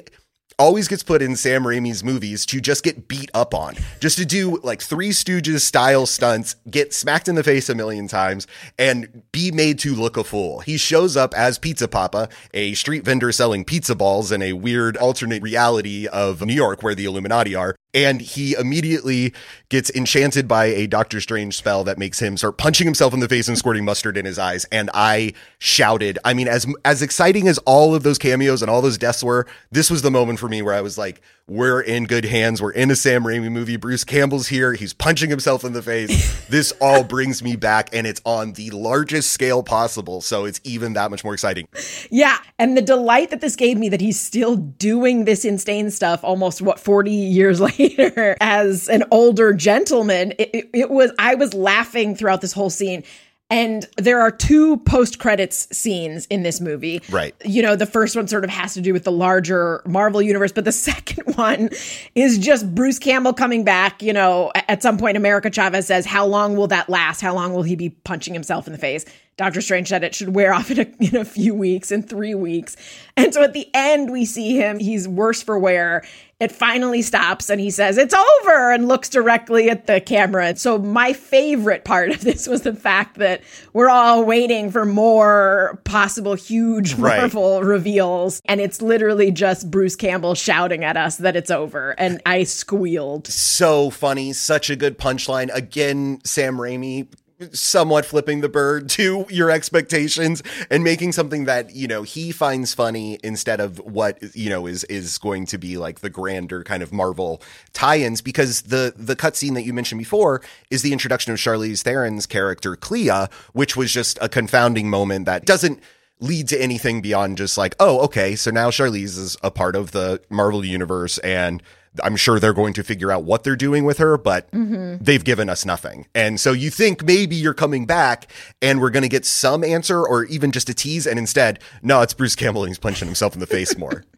always 0.60 0.88
gets 0.88 1.04
put 1.04 1.22
in 1.22 1.36
Sam 1.36 1.63
Raimi's 1.63 2.04
movies 2.04 2.46
to 2.48 2.60
just 2.60 2.84
get 2.84 3.08
beat 3.08 3.30
up 3.34 3.54
on, 3.54 3.76
just 4.00 4.17
to 4.17 4.26
do 4.26 4.60
like 4.63 4.82
Three 4.82 5.10
Stooges 5.10 5.62
style 5.62 6.06
stunts, 6.06 6.56
get 6.70 6.93
smacked 6.93 7.28
in 7.28 7.36
the 7.36 7.43
face 7.43 7.70
a 7.70 7.76
million 7.76 8.08
times, 8.08 8.48
and 8.80 9.24
be 9.32 9.52
made 9.52 9.78
to 9.80 9.93
look 9.93 10.17
a 10.17 10.24
fool. 10.24 10.62
He 10.62 10.78
shows 10.78 11.15
up 11.15 11.34
as 11.36 11.60
Pizza 11.60 11.88
Papa, 11.88 12.30
a 12.54 12.74
street 12.74 13.06
vendor 13.06 13.32
selling 13.32 13.65
pizza 13.65 13.96
balls 13.96 14.32
in 14.32 14.41
a 14.41 14.54
weird 14.54 14.98
alternate 14.98 15.43
reality 15.43 16.08
of 16.08 16.41
New 16.41 16.54
York 16.54 16.82
where 16.82 16.96
the 16.96 17.06
Illuminati 17.06 17.54
are. 17.54 17.76
And 17.93 18.22
he 18.22 18.54
immediately 18.54 19.34
gets 19.70 19.89
enchanted 19.89 20.48
by 20.48 20.65
a 20.65 20.86
Doctor 20.86 21.20
Strange 21.20 21.58
spell 21.58 21.84
that 21.86 21.98
makes 21.98 22.20
him 22.22 22.38
start 22.38 22.58
punching 22.58 22.86
himself 22.86 23.12
in 23.12 23.22
the 23.22 23.30
face 23.30 23.48
and 23.48 23.58
squirting 23.58 23.86
mustard 23.86 24.17
in 24.17 24.26
his 24.26 24.38
eyes. 24.38 24.65
And 24.65 24.91
I 24.93 25.34
shouted, 25.58 26.20
I 26.24 26.36
mean, 26.36 26.48
as 26.48 26.67
as 26.86 27.02
exciting 27.02 27.48
as 27.48 27.58
all 27.60 27.96
of 27.96 28.04
those 28.04 28.20
cameos 28.20 28.62
and 28.62 28.70
all 28.70 28.84
those 28.84 29.00
deaths 29.00 29.24
were, 29.24 29.48
this 29.72 29.89
was 29.89 30.04
the 30.04 30.12
moment 30.12 30.38
for 30.38 30.46
me 30.47 30.62
where 30.62 30.73
I 30.73 30.81
was 30.81 30.97
like, 30.97 31.21
we're 31.49 31.79
in 31.79 32.03
good 32.05 32.25
hands. 32.25 32.62
We're 32.62 32.71
in 32.71 32.91
a 32.91 32.95
Sam 32.95 33.23
Raimi 33.23 33.49
movie. 33.49 33.77
Bruce 33.77 34.03
Campbell's 34.03 34.49
here. 34.49 34.73
He's 34.73 34.93
punching 34.93 35.29
himself 35.29 35.63
in 35.63 35.71
the 35.71 35.81
face. 35.81 36.45
this 36.49 36.73
all 36.81 37.05
brings 37.05 37.41
me 37.41 37.55
back, 37.55 37.89
and 37.93 38.05
it's 38.05 38.19
on 38.25 38.51
the 38.53 38.69
largest 38.71 39.31
scale 39.31 39.63
possible. 39.63 40.19
So 40.19 40.43
it's 40.43 40.60
even 40.65 40.93
that 40.93 41.10
much 41.10 41.23
more 41.23 41.33
exciting. 41.33 41.69
Yeah, 42.12 42.38
and 42.60 42.75
the 42.75 42.81
delight 42.81 43.29
that 43.29 43.39
this 43.39 43.55
gave 43.55 43.77
me 43.77 43.88
that 43.89 44.01
he's 44.01 44.19
still 44.19 44.57
doing 44.57 45.23
this 45.23 45.45
insane 45.45 45.89
stuff 45.89 46.21
almost 46.21 46.62
what 46.62 46.81
40 46.81 47.12
years 47.12 47.62
later 47.79 48.36
as 48.41 48.89
an 48.89 49.05
older 49.10 49.53
gentleman. 49.53 50.33
It, 50.38 50.49
it, 50.53 50.69
it 50.73 50.89
was 50.89 51.12
I 51.17 51.36
was 51.36 51.53
laughing 51.53 52.13
throughout 52.15 52.41
this 52.41 52.51
whole 52.51 52.69
scene. 52.69 53.03
And 53.49 53.88
there 53.95 54.19
are 54.19 54.29
two 54.29 54.77
post 54.77 55.19
credits 55.19 55.67
scenes 55.75 56.25
in 56.25 56.43
this 56.43 56.60
movie. 56.60 57.01
Right. 57.10 57.33
You 57.45 57.62
know, 57.62 57.77
the 57.77 57.86
first 57.86 58.15
one 58.15 58.27
sort 58.27 58.43
of 58.43 58.49
has 58.49 58.73
to 58.73 58.81
do 58.81 58.91
with 58.91 59.05
the 59.05 59.12
larger 59.12 59.81
Marvel 59.86 60.21
universe, 60.21 60.51
but 60.51 60.65
the 60.65 60.71
second 60.73 61.36
one 61.36 61.69
is 62.13 62.38
just 62.38 62.73
Bruce 62.75 62.99
Campbell 62.99 63.33
coming 63.33 63.63
back. 63.63 64.03
You 64.03 64.13
know, 64.13 64.51
at 64.55 64.83
some 64.83 64.97
point, 64.97 65.15
America 65.15 65.49
Chavez 65.49 65.88
says, 65.88 66.05
How 66.05 66.25
long 66.25 66.57
will 66.57 66.67
that 66.67 66.89
last? 66.89 67.21
How 67.21 67.33
long 67.33 67.53
will 67.53 67.63
he 67.63 67.75
be 67.75 67.89
punching 67.89 68.33
himself 68.33 68.67
in 68.67 68.73
the 68.73 68.79
face? 68.79 69.05
Doctor 69.38 69.62
Strange 69.62 69.88
said 69.88 70.04
it 70.04 70.15
should 70.15 70.34
wear 70.34 70.52
off 70.54 70.71
in 70.71 70.80
a, 70.80 70.88
in 71.00 71.15
a 71.15 71.26
few 71.26 71.54
weeks, 71.54 71.91
in 71.91 72.02
three 72.02 72.36
weeks. 72.36 72.76
And 73.15 73.34
so 73.34 73.43
at 73.43 73.54
the 73.54 73.69
end, 73.73 74.12
we 74.12 74.26
see 74.26 74.58
him, 74.58 74.80
he's 74.80 75.08
worse 75.08 75.41
for 75.43 75.58
wear. 75.58 76.04
It 76.39 76.52
finally 76.52 77.02
stops 77.02 77.50
and 77.50 77.60
he 77.60 77.71
says, 77.71 77.97
It's 77.97 78.13
over, 78.13 78.71
and 78.71 78.88
looks 78.88 79.10
directly 79.10 79.71
at 79.71 79.88
the 79.88 80.00
camera. 80.00 80.56
So, 80.56 80.78
my 80.78 81.13
favorite 81.13 81.84
part 81.84 82.12
of 82.12 82.21
this 82.21 82.47
was 82.47 82.62
the 82.62 82.76
fact 82.76 83.17
that 83.17 83.41
we're 83.73 83.89
all 83.89 84.23
waiting 84.23 84.69
for 84.69 84.86
more 84.86 85.82
possible 85.84 86.36
huge 86.36 86.93
Right. 86.93 87.17
Marvel 87.17 87.63
reveals. 87.63 88.39
And 88.45 88.62
it's 88.62 88.84
literally 88.84 89.32
just 89.32 89.71
Bruce 89.71 89.95
Campbell 89.95 90.36
shouting 90.36 90.84
at 90.84 90.95
us 90.95 91.17
that 91.17 91.36
it's 91.36 91.50
over. 91.50 91.95
And 91.97 92.21
I 92.26 92.43
squealed. 92.43 93.26
so 93.28 93.89
funny, 93.89 94.34
such 94.34 94.69
a 94.69 94.76
good 94.76 95.00
punchline. 95.00 95.50
Again, 95.56 96.21
Sam 96.23 96.58
Raimi 96.58 97.08
somewhat 97.52 98.06
flipping 98.06 98.41
the 98.41 98.50
bird 98.50 98.89
to 98.97 99.26
your 99.30 99.52
expectations 99.52 100.43
and 100.69 100.84
making 100.84 101.12
something 101.12 101.45
that, 101.45 101.76
you 101.76 101.88
know, 101.88 102.04
he 102.04 102.32
finds 102.32 102.73
funny 102.73 103.19
instead 103.23 103.60
of 103.60 103.80
what, 103.80 104.36
you 104.36 104.50
know, 104.50 104.67
is 104.67 104.84
is 104.86 105.17
going 105.17 105.45
to 105.47 105.58
be 105.58 105.78
like 105.78 106.00
the 106.00 106.10
grander 106.10 106.63
kind 106.63 106.84
of 106.84 106.91
Marvel 106.91 107.41
tie-ins. 107.73 108.21
Because 108.21 108.63
the 108.63 108.93
the 108.95 109.15
cutscene 109.15 109.54
that 109.54 109.63
you 109.63 109.73
mentioned 109.73 110.00
before 110.00 110.41
is 110.69 110.82
the 110.82 110.93
introduction 110.93 111.32
of 111.32 111.39
Charlize 111.39 111.84
Theron's 111.84 112.26
character 112.26 112.76
Clea, 112.76 113.28
which 113.54 113.76
was 113.76 113.91
just 113.91 114.17
a 114.21 114.30
confounding 114.30 114.89
moment 114.89 115.26
that 115.26 115.45
doesn't 115.45 115.82
lead 116.19 116.47
to 116.47 116.60
anything 116.60 117.02
beyond 117.02 117.38
just 117.38 117.58
like, 117.58 117.76
oh, 117.80 118.00
okay, 118.00 118.36
so 118.36 118.50
now 118.50 118.69
Charlize 118.69 119.17
is 119.17 119.38
a 119.43 119.52
part 119.52 119.76
of 119.76 119.91
the 119.91 120.19
Marvel 120.30 120.65
universe 120.65 121.17
and 121.19 121.62
I'm 122.03 122.15
sure 122.15 122.39
they're 122.39 122.53
going 122.53 122.73
to 122.73 122.83
figure 122.83 123.12
out 123.12 123.23
what 123.23 123.43
they're 123.43 123.55
doing 123.55 123.86
with 123.86 123.97
her, 123.97 124.17
but 124.17 124.49
mm-hmm. 124.51 125.03
they've 125.03 125.23
given 125.23 125.49
us 125.49 125.65
nothing. 125.65 126.07
And 126.15 126.39
so 126.39 126.51
you 126.51 126.69
think 126.69 127.03
maybe 127.03 127.36
you're 127.36 127.53
coming 127.53 127.86
back 127.86 128.31
and 128.62 128.79
we're 128.81 128.89
going 128.89 129.03
to 129.03 129.10
get 129.10 129.25
some 129.25 129.63
answer 129.63 130.05
or 130.05 130.25
even 130.25 130.51
just 130.51 130.69
a 130.69 130.73
tease. 130.73 131.07
And 131.07 131.19
instead, 131.19 131.60
no, 131.81 132.01
it's 132.01 132.13
Bruce 132.13 132.36
Campbell 132.36 132.63
and 132.63 132.69
he's 132.69 132.79
punching 132.79 133.07
himself 133.07 133.33
in 133.33 133.39
the 133.39 133.47
face 133.47 133.77
more. 133.77 134.03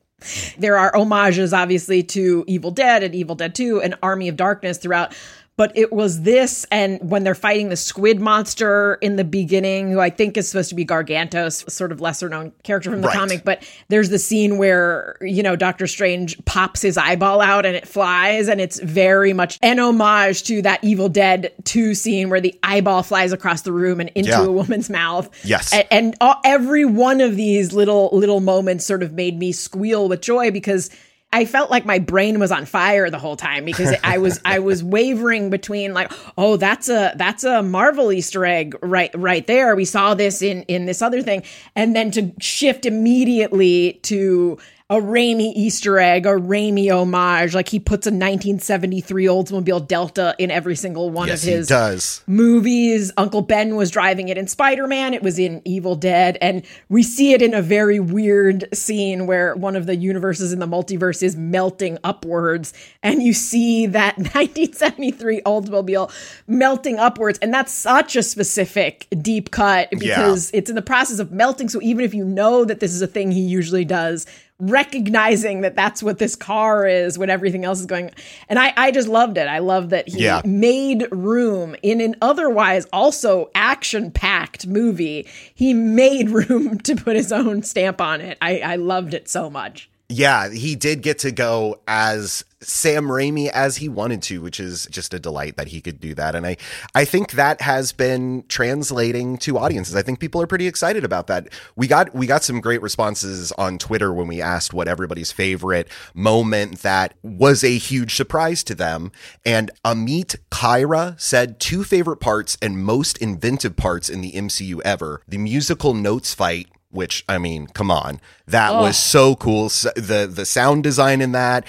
There 0.57 0.77
are 0.77 0.91
homages, 0.93 1.53
obviously, 1.53 2.03
to 2.03 2.43
Evil 2.45 2.71
Dead 2.71 3.03
and 3.03 3.15
Evil 3.15 3.35
Dead 3.35 3.55
2 3.55 3.81
and 3.81 3.95
Army 4.03 4.27
of 4.27 4.35
Darkness 4.35 4.77
throughout. 4.77 5.15
But 5.59 5.73
it 5.75 5.91
was 5.91 6.21
this, 6.21 6.65
and 6.71 7.01
when 7.01 7.25
they're 7.25 7.35
fighting 7.35 7.67
the 7.67 7.75
squid 7.75 8.21
monster 8.21 8.97
in 9.01 9.17
the 9.17 9.25
beginning, 9.25 9.91
who 9.91 9.99
I 9.99 10.09
think 10.09 10.37
is 10.37 10.47
supposed 10.47 10.69
to 10.69 10.75
be 10.75 10.85
Gargantos, 10.85 11.69
sort 11.69 11.91
of 11.91 11.99
lesser 11.99 12.29
known 12.29 12.53
character 12.63 12.89
from 12.89 13.01
the 13.01 13.07
Right. 13.09 13.17
comic. 13.17 13.43
But 13.43 13.63
there's 13.89 14.07
the 14.07 14.19
scene 14.19 14.57
where, 14.57 15.17
you 15.19 15.43
know, 15.43 15.57
Doctor 15.57 15.85
Strange 15.85 16.37
pops 16.45 16.81
his 16.81 16.97
eyeball 16.97 17.41
out 17.41 17.65
and 17.65 17.75
it 17.75 17.85
flies, 17.85 18.47
and 18.47 18.61
it's 18.61 18.79
very 18.79 19.33
much 19.33 19.59
an 19.61 19.79
homage 19.79 20.43
to 20.43 20.61
that 20.61 20.79
Evil 20.81 21.09
Dead 21.09 21.51
2 21.65 21.93
scene 21.93 22.29
where 22.29 22.39
the 22.39 22.57
eyeball 22.63 23.03
flies 23.03 23.33
across 23.33 23.63
the 23.63 23.73
room 23.73 23.99
and 23.99 24.09
into 24.15 24.29
Yeah. 24.31 24.45
a 24.45 24.51
woman's 24.51 24.89
mouth. 24.89 25.29
Yes. 25.43 25.73
A- 25.73 25.93
and 25.93 26.15
all, 26.21 26.35
every 26.45 26.85
one 26.85 27.19
of 27.19 27.35
these 27.35 27.73
little 27.73 28.09
little 28.13 28.39
moments 28.39 28.85
sort 28.85 29.03
of 29.03 29.11
made 29.11 29.37
me 29.37 29.51
squeal 29.51 30.07
with 30.07 30.21
joy 30.21 30.51
because 30.51 30.89
I 31.31 31.45
felt 31.45 31.69
like 31.69 31.85
my 31.85 31.99
brain 31.99 32.39
was 32.39 32.51
on 32.51 32.65
fire 32.65 33.09
the 33.11 33.19
whole 33.19 33.35
time 33.35 33.63
because 33.63 33.95
I 34.03 34.17
was 34.17 34.39
I 34.43 34.59
was 34.69 34.83
wavering 34.83 35.49
between 35.49 35.93
like 35.93 36.11
oh 36.37 36.57
that's 36.57 36.89
a 36.89 37.13
that's 37.15 37.43
a 37.43 37.61
Marvel 37.61 38.11
Easter 38.11 38.45
egg 38.45 38.75
right 38.81 39.11
right 39.13 39.45
there. 39.45 39.75
We 39.75 39.85
saw 39.85 40.15
this 40.15 40.41
in 40.41 40.63
in 40.63 40.85
this 40.85 41.01
other 41.01 41.21
thing. 41.21 41.43
And 41.75 41.95
then 41.95 42.09
to 42.11 42.31
shift 42.39 42.85
immediately 42.85 43.99
to 44.03 44.57
a 44.91 44.95
Raimi 44.95 45.53
Easter 45.55 45.99
egg, 45.99 46.25
a 46.25 46.29
Raimi 46.29 46.89
homage. 46.89 47.53
Like 47.53 47.69
he 47.69 47.79
puts 47.79 48.07
a 48.07 48.09
1973 48.09 49.25
Oldsmobile 49.25 49.87
Delta 49.87 50.33
in 50.39 50.49
every 50.49 50.75
single 50.75 51.11
one 51.11 51.27
yes, 51.27 51.43
of 51.43 51.49
his 51.49 51.67
does. 51.67 52.23
movies. 52.25 53.11
Uncle 53.15 53.43
Ben 53.43 53.75
was 53.75 53.91
driving 53.91 54.29
it 54.29 54.37
in 54.37 54.47
Spider 54.47 54.87
Man. 54.87 55.13
It 55.13 55.21
was 55.21 55.37
in 55.37 55.61
Evil 55.63 55.95
Dead. 55.95 56.39
And 56.41 56.65
we 56.89 57.03
see 57.03 57.33
it 57.33 57.43
in 57.43 57.53
a 57.53 57.61
very 57.61 57.99
weird 57.99 58.67
scene 58.73 59.27
where 59.27 59.55
one 59.55 59.75
of 59.75 59.85
the 59.85 59.95
universes 59.95 60.51
in 60.53 60.57
the 60.57 60.67
multiverse 60.67 61.21
is 61.21 61.35
melting 61.35 61.99
upwards. 62.03 62.73
And 63.03 63.21
you 63.21 63.33
see 63.33 63.85
that 63.85 64.17
1973 64.17 65.41
Oldsmobile 65.41 66.11
melting 66.47 66.97
upwards. 66.97 67.37
And 67.43 67.53
that's 67.53 67.71
such 67.71 68.15
a 68.15 68.23
specific 68.23 69.05
deep 69.21 69.51
cut 69.51 69.89
because 69.91 70.49
it's 70.51 70.71
in 70.71 70.75
the 70.75 70.81
process 70.81 71.19
of 71.19 71.31
melting. 71.31 71.69
So 71.69 71.79
even 71.83 72.03
if 72.03 72.15
you 72.15 72.25
know 72.25 72.65
that 72.65 72.79
this 72.79 72.95
is 72.95 73.03
a 73.03 73.07
thing 73.07 73.31
he 73.31 73.41
usually 73.41 73.85
does, 73.85 74.25
recognizing 74.59 75.61
that 75.61 75.75
that's 75.75 76.03
what 76.03 76.17
this 76.19 76.35
car 76.35 76.85
is 76.85 77.17
when 77.17 77.29
everything 77.29 77.63
else 77.63 77.79
is 77.79 77.85
going 77.85 78.11
and 78.49 78.59
i 78.59 78.73
i 78.75 78.91
just 78.91 79.07
loved 79.07 79.37
it. 79.37 79.47
I 79.47 79.59
love 79.59 79.89
that 79.89 80.07
he 80.09 80.23
Yeah. 80.25 80.41
made 80.45 81.07
room 81.11 81.75
in 81.81 82.01
an 82.01 82.15
otherwise 82.21 82.85
also 82.91 83.49
action 83.55 84.11
packed 84.11 84.67
movie. 84.67 85.27
He 85.55 85.73
made 85.73 86.29
room 86.49 86.77
to 86.79 86.95
put 86.95 87.15
his 87.15 87.31
own 87.31 87.63
stamp 87.63 88.01
on 88.01 88.19
it. 88.21 88.37
I 88.41 88.59
i 88.59 88.75
loved 88.75 89.13
it 89.13 89.29
so 89.29 89.49
much 89.49 89.88
Yeah, 90.11 90.49
he 90.49 90.75
did 90.75 91.03
get 91.03 91.19
to 91.19 91.31
go 91.31 91.81
as 91.87 92.43
Sam 92.61 93.05
Raimi 93.05 93.47
as 93.49 93.77
he 93.77 93.87
wanted 93.87 94.23
to, 94.23 94.41
which 94.41 94.59
is 94.59 94.87
just 94.89 95.13
a 95.13 95.19
delight 95.19 95.55
that 95.57 95.67
he 95.67 95.81
could 95.81 95.99
do 95.99 96.15
that. 96.15 96.33
And 96.33 96.47
I, 96.47 96.57
I 96.95 97.05
think 97.05 97.33
that 97.33 97.61
has 97.61 97.91
been 97.91 98.43
translating 98.47 99.37
to 99.37 99.59
audiences. 99.59 99.95
I 99.95 100.01
think 100.01 100.19
people 100.19 100.41
are 100.41 100.47
pretty 100.47 100.65
excited 100.65 101.03
about 101.03 101.27
that. 101.27 101.49
We 101.75 101.85
got 101.85 102.15
we 102.15 102.25
got 102.25 102.43
some 102.43 102.59
great 102.59 102.81
responses 102.81 103.51
on 103.51 103.77
Twitter 103.77 104.11
when 104.11 104.25
we 104.25 104.41
asked 104.41 104.73
what 104.73 104.87
everybody's 104.87 105.31
favorite 105.31 105.87
moment 106.15 106.79
that 106.79 107.13
was 107.21 107.63
a 107.63 107.77
huge 107.77 108.15
surprise 108.15 108.63
to 108.63 108.73
them. 108.73 109.11
And 109.45 109.69
Amit 109.85 110.37
Kyra 110.49 111.21
said 111.21 111.59
two 111.59 111.83
favorite 111.83 112.17
parts 112.17 112.57
and 112.63 112.83
most 112.83 113.19
inventive 113.19 113.75
parts 113.75 114.09
in 114.09 114.21
the 114.21 114.31
MCU 114.31 114.81
ever: 114.83 115.21
the 115.27 115.37
musical 115.37 115.93
notes 115.93 116.33
fight 116.33 116.67
which 116.91 117.23
I 117.29 117.37
mean, 117.37 117.67
come 117.67 117.91
on, 117.91 118.19
that 118.47 118.73
was 118.73 118.97
so 118.97 119.35
cool. 119.35 119.69
The 119.69 120.29
The 120.31 120.45
sound 120.45 120.83
design 120.83 121.21
in 121.21 121.31
that. 121.33 121.65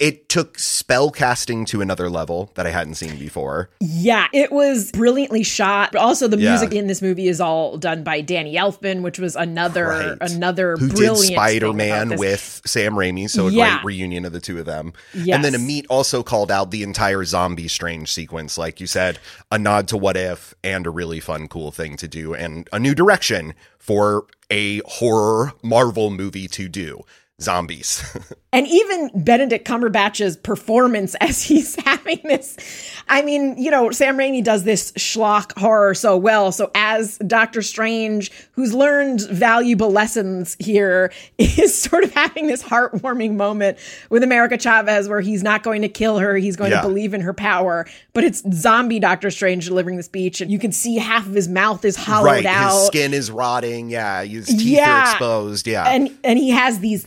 It 0.00 0.28
took 0.30 0.58
spell 0.58 1.10
casting 1.10 1.66
to 1.66 1.82
another 1.82 2.08
level 2.08 2.50
that 2.54 2.66
I 2.66 2.70
hadn't 2.70 2.94
seen 2.94 3.18
before. 3.18 3.68
yeah 3.80 4.26
it 4.32 4.50
was 4.50 4.90
brilliantly 4.92 5.42
shot 5.42 5.92
but 5.92 6.00
also 6.00 6.26
the 6.26 6.38
Yeah. 6.38 6.50
music 6.50 6.72
in 6.72 6.86
this 6.86 7.02
movie 7.02 7.28
is 7.28 7.40
all 7.40 7.76
done 7.76 8.02
by 8.02 8.20
danny 8.22 8.54
elfman 8.56 9.02
which 9.02 9.18
was 9.18 9.36
another 9.36 9.86
Right. 9.88 10.16
another 10.20 10.76
Who 10.78 10.88
did 10.88 10.96
brilliant 10.96 11.26
thing 11.26 11.34
about 11.36 11.42
Spider 11.50 11.72
Man 11.74 12.16
with 12.16 12.62
Sam 12.64 12.94
Raimi? 12.94 13.28
So 13.28 13.48
a 13.48 13.50
Yeah. 13.52 13.74
great 13.82 13.84
reunion 13.96 14.24
of 14.24 14.32
the 14.32 14.40
two 14.40 14.58
of 14.58 14.64
them. 14.66 14.92
Yes. 15.14 15.34
And 15.36 15.44
then 15.44 15.52
Amit 15.54 15.84
also 15.90 16.22
called 16.22 16.50
out 16.50 16.70
the 16.70 16.82
entire 16.82 17.24
zombie 17.24 17.68
strange 17.68 18.10
sequence, 18.12 18.56
like 18.56 18.80
you 18.80 18.86
said, 18.86 19.18
a 19.52 19.58
nod 19.58 19.86
to 19.88 19.96
what 19.98 20.16
if 20.16 20.54
and 20.64 20.86
a 20.86 20.90
really 20.90 21.20
fun, 21.20 21.46
cool 21.48 21.70
thing 21.70 21.96
to 21.98 22.08
do, 22.08 22.32
and 22.34 22.68
a 22.72 22.78
new 22.78 22.94
direction 22.94 23.52
for 23.78 24.24
a 24.50 24.80
horror 24.86 25.52
Marvel 25.62 26.10
movie 26.10 26.48
to 26.48 26.68
do. 26.68 27.04
Zombies. 27.40 28.02
And 28.52 28.66
even 28.66 29.12
Benedict 29.14 29.64
Cumberbatch's 29.64 30.36
performance 30.36 31.14
as 31.20 31.40
he's 31.44 31.76
having 31.84 32.18
this. 32.24 32.56
I 33.08 33.22
mean, 33.22 33.56
you 33.56 33.70
know, 33.70 33.92
Sam 33.92 34.16
Raimi 34.16 34.42
does 34.42 34.64
this 34.64 34.90
schlock 34.94 35.56
horror 35.56 35.94
so 35.94 36.16
well. 36.16 36.50
So, 36.50 36.68
as 36.74 37.16
Doctor 37.18 37.62
Strange, 37.62 38.32
who's 38.50 38.74
learned 38.74 39.20
valuable 39.30 39.92
lessons 39.92 40.56
here, 40.58 41.12
is 41.38 41.80
sort 41.80 42.02
of 42.02 42.12
having 42.12 42.48
this 42.48 42.60
heartwarming 42.60 43.34
moment 43.36 43.78
with 44.10 44.24
America 44.24 44.58
Chavez 44.58 45.08
where 45.08 45.20
he's 45.20 45.44
not 45.44 45.62
going 45.62 45.82
to 45.82 45.88
kill 45.88 46.18
her, 46.18 46.34
he's 46.34 46.56
going 46.56 46.72
Yeah. 46.72 46.80
to 46.80 46.88
believe 46.88 47.14
in 47.14 47.20
her 47.20 47.32
power. 47.32 47.86
But 48.14 48.24
it's 48.24 48.42
zombie 48.52 48.98
Doctor 48.98 49.30
Strange 49.30 49.66
delivering 49.66 49.96
the 49.96 50.02
speech, 50.02 50.40
and 50.40 50.50
you 50.50 50.58
can 50.58 50.72
see 50.72 50.96
half 50.96 51.24
of 51.24 51.34
his 51.34 51.46
mouth 51.46 51.84
is 51.84 51.94
hollowed 51.94 52.24
right. 52.26 52.46
out 52.46 52.76
His 52.78 52.86
skin 52.88 53.14
is 53.14 53.30
rotting. 53.30 53.90
Yeah. 53.90 54.24
His 54.24 54.46
teeth 54.46 54.60
Yeah. 54.60 55.02
are 55.02 55.10
exposed. 55.12 55.68
Yeah. 55.68 55.84
and 55.84 56.10
and 56.24 56.36
he 56.36 56.50
has 56.50 56.80
these 56.80 57.04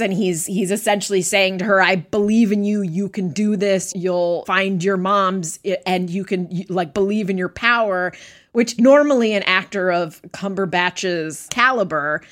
and 0.00 0.12
he's 0.12 0.46
he's 0.46 0.70
essentially 0.70 1.22
saying 1.22 1.58
to 1.58 1.64
her 1.64 1.82
i 1.82 1.96
believe 1.96 2.52
in 2.52 2.64
you. 2.64 2.82
You 2.82 3.08
can 3.08 3.30
do 3.30 3.56
this. 3.56 3.92
You'll 3.94 4.44
find 4.46 4.82
your 4.82 4.96
mom's 4.96 5.58
and 5.86 6.08
you 6.08 6.24
can 6.24 6.64
like 6.68 6.94
believe 6.94 7.28
in 7.28 7.36
your 7.36 7.48
power 7.48 8.12
which 8.52 8.78
normally 8.78 9.34
an 9.34 9.42
actor 9.44 9.90
of 9.90 10.22
cumberbatch's 10.32 11.48
caliber 11.50 12.22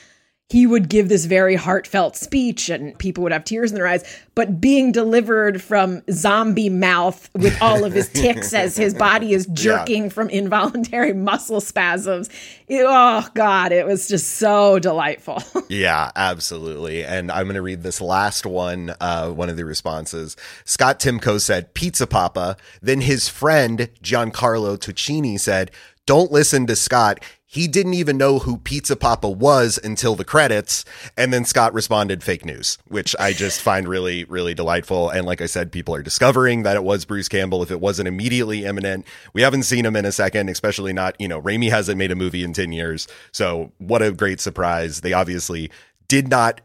he 0.53 0.67
would 0.67 0.89
give 0.91 1.09
this 1.09 1.25
very 1.25 1.55
heartfelt 1.55 2.15
speech 2.17 2.69
and 2.69 2.99
people 2.99 3.23
would 3.23 3.33
have 3.33 3.45
tears 3.45 3.71
in 3.71 3.75
their 3.75 3.87
eyes 3.87 4.05
but 4.35 4.61
being 4.61 4.93
delivered 4.93 5.63
from 5.63 6.03
zombie 6.11 6.69
mouth 6.69 7.31
with 7.35 7.57
all 7.63 7.85
of 7.85 7.93
his 7.93 8.09
ticks 8.11 8.53
as 8.65 8.77
his 8.77 8.93
body 8.95 9.33
is 9.33 9.47
jerking 9.47 10.11
from 10.11 10.29
involuntary 10.31 11.13
muscle 11.31 11.61
spasms 11.61 12.29
it- 12.69 12.85
oh 12.87 13.27
god 13.35 13.73
it 13.73 13.87
was 13.87 14.09
just 14.09 14.35
so 14.37 14.79
delightful 14.79 15.43
Yeah, 15.69 16.11
absolutely. 16.15 17.03
And 17.03 17.33
I'm 17.33 17.45
going 17.47 17.55
to 17.55 17.63
read 17.63 17.83
this 17.83 18.01
last 18.03 18.45
one, 18.45 18.95
uh, 19.01 19.31
one 19.31 19.49
of 19.49 19.57
the 19.57 19.65
responses. 19.65 20.37
Scott 20.67 21.01
Timko 21.01 21.41
said, 21.41 21.73
Pizza 21.73 22.07
Papa. 22.07 22.59
Then 22.83 23.01
his 23.01 23.29
friend, 23.31 23.89
Giancarlo 24.03 24.77
Tuccini, 24.77 25.41
said, 25.41 25.71
Don't 26.05 26.31
listen 26.31 26.67
to 26.67 26.77
Scott. 26.77 27.21
He 27.53 27.69
didn't 27.69 27.93
even 27.93 28.17
know 28.17 28.39
who 28.39 28.57
Pizza 28.57 28.97
Papa 28.97 29.29
was 29.29 29.79
until 29.85 30.15
the 30.15 30.25
credits. 30.25 30.87
And 31.19 31.35
then 31.35 31.45
Scott 31.45 31.75
responded 31.75 32.23
fake 32.23 32.47
news, 32.47 32.79
which 32.89 33.15
I 33.21 33.35
just 33.35 33.61
find 33.63 33.87
really, 33.87 34.25
really 34.25 34.55
delightful. 34.55 35.11
And 35.11 35.27
like 35.27 35.43
I 35.43 35.47
said, 35.47 35.71
people 35.71 35.95
are 35.95 36.03
discovering 36.03 36.63
that 36.63 36.77
it 36.77 36.83
was 36.83 37.05
Bruce 37.05 37.29
Campbell 37.29 37.63
if 37.63 37.71
it 37.71 37.79
wasn't 37.79 38.09
immediately 38.09 38.65
imminent. 38.65 39.07
We 39.35 39.43
haven't 39.43 39.65
seen 39.65 39.85
him 39.85 39.97
in 39.97 40.07
a 40.07 40.13
second, 40.13 40.49
especially 40.49 40.95
not, 40.95 41.21
you 41.21 41.29
know, 41.29 41.43
Raimi 41.43 41.69
hasn't 41.69 41.99
made 41.99 42.11
a 42.11 42.17
movie 42.17 42.43
in 42.43 42.55
10 42.55 42.73
years. 42.73 43.07
So 43.33 43.71
what 43.77 44.01
a 44.01 44.13
great 44.13 44.41
surprise. 44.41 45.03
They 45.03 45.13
obviously 45.13 45.71
did 46.09 46.29
not 46.29 46.63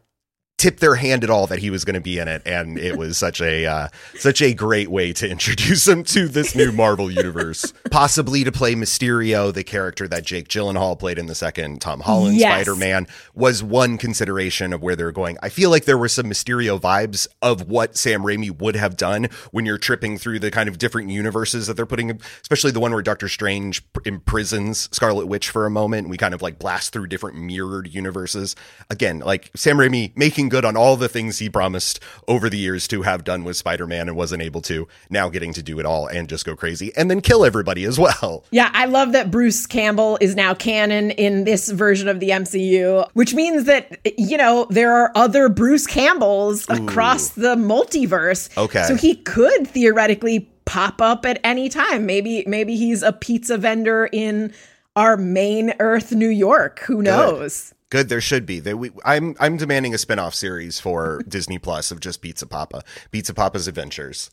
tip 0.58 0.80
their 0.80 0.96
hand 0.96 1.24
at 1.24 1.30
all 1.30 1.46
that 1.48 1.60
he 1.60 1.70
was 1.70 1.86
going 1.86 1.94
to 1.94 2.02
be 2.02 2.18
in 2.18 2.28
it 2.28 2.42
and 2.46 2.80
it 2.80 2.98
was 2.98 3.16
such 3.16 3.40
a 3.42 3.66
uh, 3.66 3.88
such 4.16 4.42
a 4.42 4.54
great 4.54 4.90
way 4.90 5.14
to 5.14 5.30
introduce 5.30 5.88
him 5.88 6.04
to 6.04 6.28
this 6.28 6.56
new 6.56 6.72
Marvel 6.72 7.12
universe. 7.12 7.72
Possibly 7.92 8.44
to 8.44 8.52
play 8.52 8.74
Mysterio 8.74 9.54
the 9.54 9.64
character 9.64 10.08
that 10.08 10.26
Jake 10.26 10.48
Gyllenhaal 10.48 10.98
played 10.98 11.20
in 11.20 11.28
the 11.28 11.36
second 11.36 11.80
Tom 11.82 12.00
Holland 12.00 12.38
Yes. 12.38 12.52
Spider-Man 12.52 13.08
was 13.36 13.62
one 13.64 13.98
consideration 13.98 14.74
of 14.74 14.82
where 14.82 14.96
they're 14.96 15.12
going. 15.12 15.38
I 15.44 15.50
feel 15.50 15.70
like 15.70 15.86
there 15.86 15.98
were 15.98 16.08
some 16.10 16.26
Mysterio 16.26 16.80
vibes 16.80 17.28
of 17.42 17.70
what 17.70 17.96
Sam 17.96 18.24
Raimi 18.24 18.58
would 18.60 18.76
have 18.76 18.98
done 18.98 19.30
when 19.52 19.66
you're 19.66 19.78
tripping 19.78 20.18
through 20.18 20.40
the 20.40 20.50
kind 20.50 20.68
of 20.68 20.78
different 20.80 21.10
universes 21.10 21.68
that 21.68 21.76
they're 21.76 21.86
putting 21.86 22.20
especially 22.42 22.72
the 22.72 22.80
one 22.80 22.92
where 22.94 23.04
Doctor 23.04 23.28
Strange 23.28 23.84
imprisons 24.06 24.90
Scarlet 24.92 25.28
Witch 25.28 25.50
for 25.50 25.66
a 25.66 25.70
moment 25.70 26.10
we 26.10 26.18
kind 26.18 26.34
of 26.34 26.42
like 26.42 26.58
blast 26.58 26.94
through 26.94 27.08
different 27.08 27.38
mirrored 27.38 27.88
universes. 27.94 28.56
Again 28.90 29.20
like 29.20 29.52
Sam 29.56 29.78
Raimi 29.78 30.16
making 30.18 30.47
good 30.50 30.66
on 30.66 30.76
all 30.78 30.96
the 30.96 31.10
things 31.10 31.40
he 31.40 31.50
promised 31.50 32.00
over 32.28 32.50
the 32.50 32.58
years 32.58 32.88
to 32.90 33.04
have 33.04 33.24
done 33.24 33.44
with 33.44 33.58
Spider-Man 33.58 34.08
and 34.08 34.18
wasn't 34.18 34.42
able 34.42 34.62
to 34.62 34.88
now 35.10 35.30
getting 35.30 35.54
to 35.54 35.64
do 35.64 35.80
it 35.80 35.86
all 35.86 36.08
and 36.08 36.30
just 36.30 36.46
go 36.46 36.56
crazy 36.56 36.92
and 36.96 37.10
then 37.10 37.22
kill 37.22 37.46
everybody 37.46 37.84
as 37.84 38.00
well 38.00 38.44
Yeah, 38.52 38.70
I 38.74 38.86
love 38.86 39.12
that 39.12 39.30
Bruce 39.30 39.66
Campbell 39.66 40.18
is 40.22 40.36
now 40.36 40.54
canon 40.54 41.12
in 41.12 41.44
this 41.44 41.70
version 41.70 42.08
of 42.08 42.20
the 42.20 42.30
MCU, 42.30 43.08
which 43.14 43.34
means 43.34 43.66
that, 43.66 44.00
you 44.18 44.38
know, 44.38 44.68
there 44.70 44.94
are 44.94 45.12
other 45.16 45.50
Bruce 45.50 45.86
Campbells 45.86 46.68
across 46.70 47.30
the 47.30 47.56
multiverse. 47.56 48.56
Okay. 48.58 48.84
So 48.84 48.96
he 48.96 49.16
could 49.16 49.68
theoretically 49.68 50.50
pop 50.66 51.02
up 51.02 51.26
at 51.26 51.40
any 51.44 51.70
time. 51.70 52.06
Maybe 52.06 52.44
maybe 52.48 52.76
he's 52.76 53.04
a 53.04 53.12
pizza 53.12 53.58
vendor 53.58 54.10
in 54.12 54.54
our 54.96 55.18
main 55.18 55.74
Earth, 55.80 56.12
New 56.12 56.30
York. 56.30 56.80
Who 56.82 57.02
knows? 57.02 57.70
Good, 57.70 57.77
there 57.92 58.22
should 58.22 58.46
be. 58.46 58.60
They, 58.60 58.74
we, 58.74 58.92
I'm 59.06 59.36
I'm 59.40 59.58
demanding 59.58 59.94
a 59.94 59.98
spin-off 59.98 60.34
series 60.36 60.80
for 60.80 61.22
Disney 61.28 61.58
Plus 61.58 61.92
of 61.92 62.00
just 62.00 62.22
Pizza 62.22 62.46
Papa, 62.46 62.84
Pizza 63.12 63.34
Papa's 63.34 63.68
Adventures. 63.68 64.30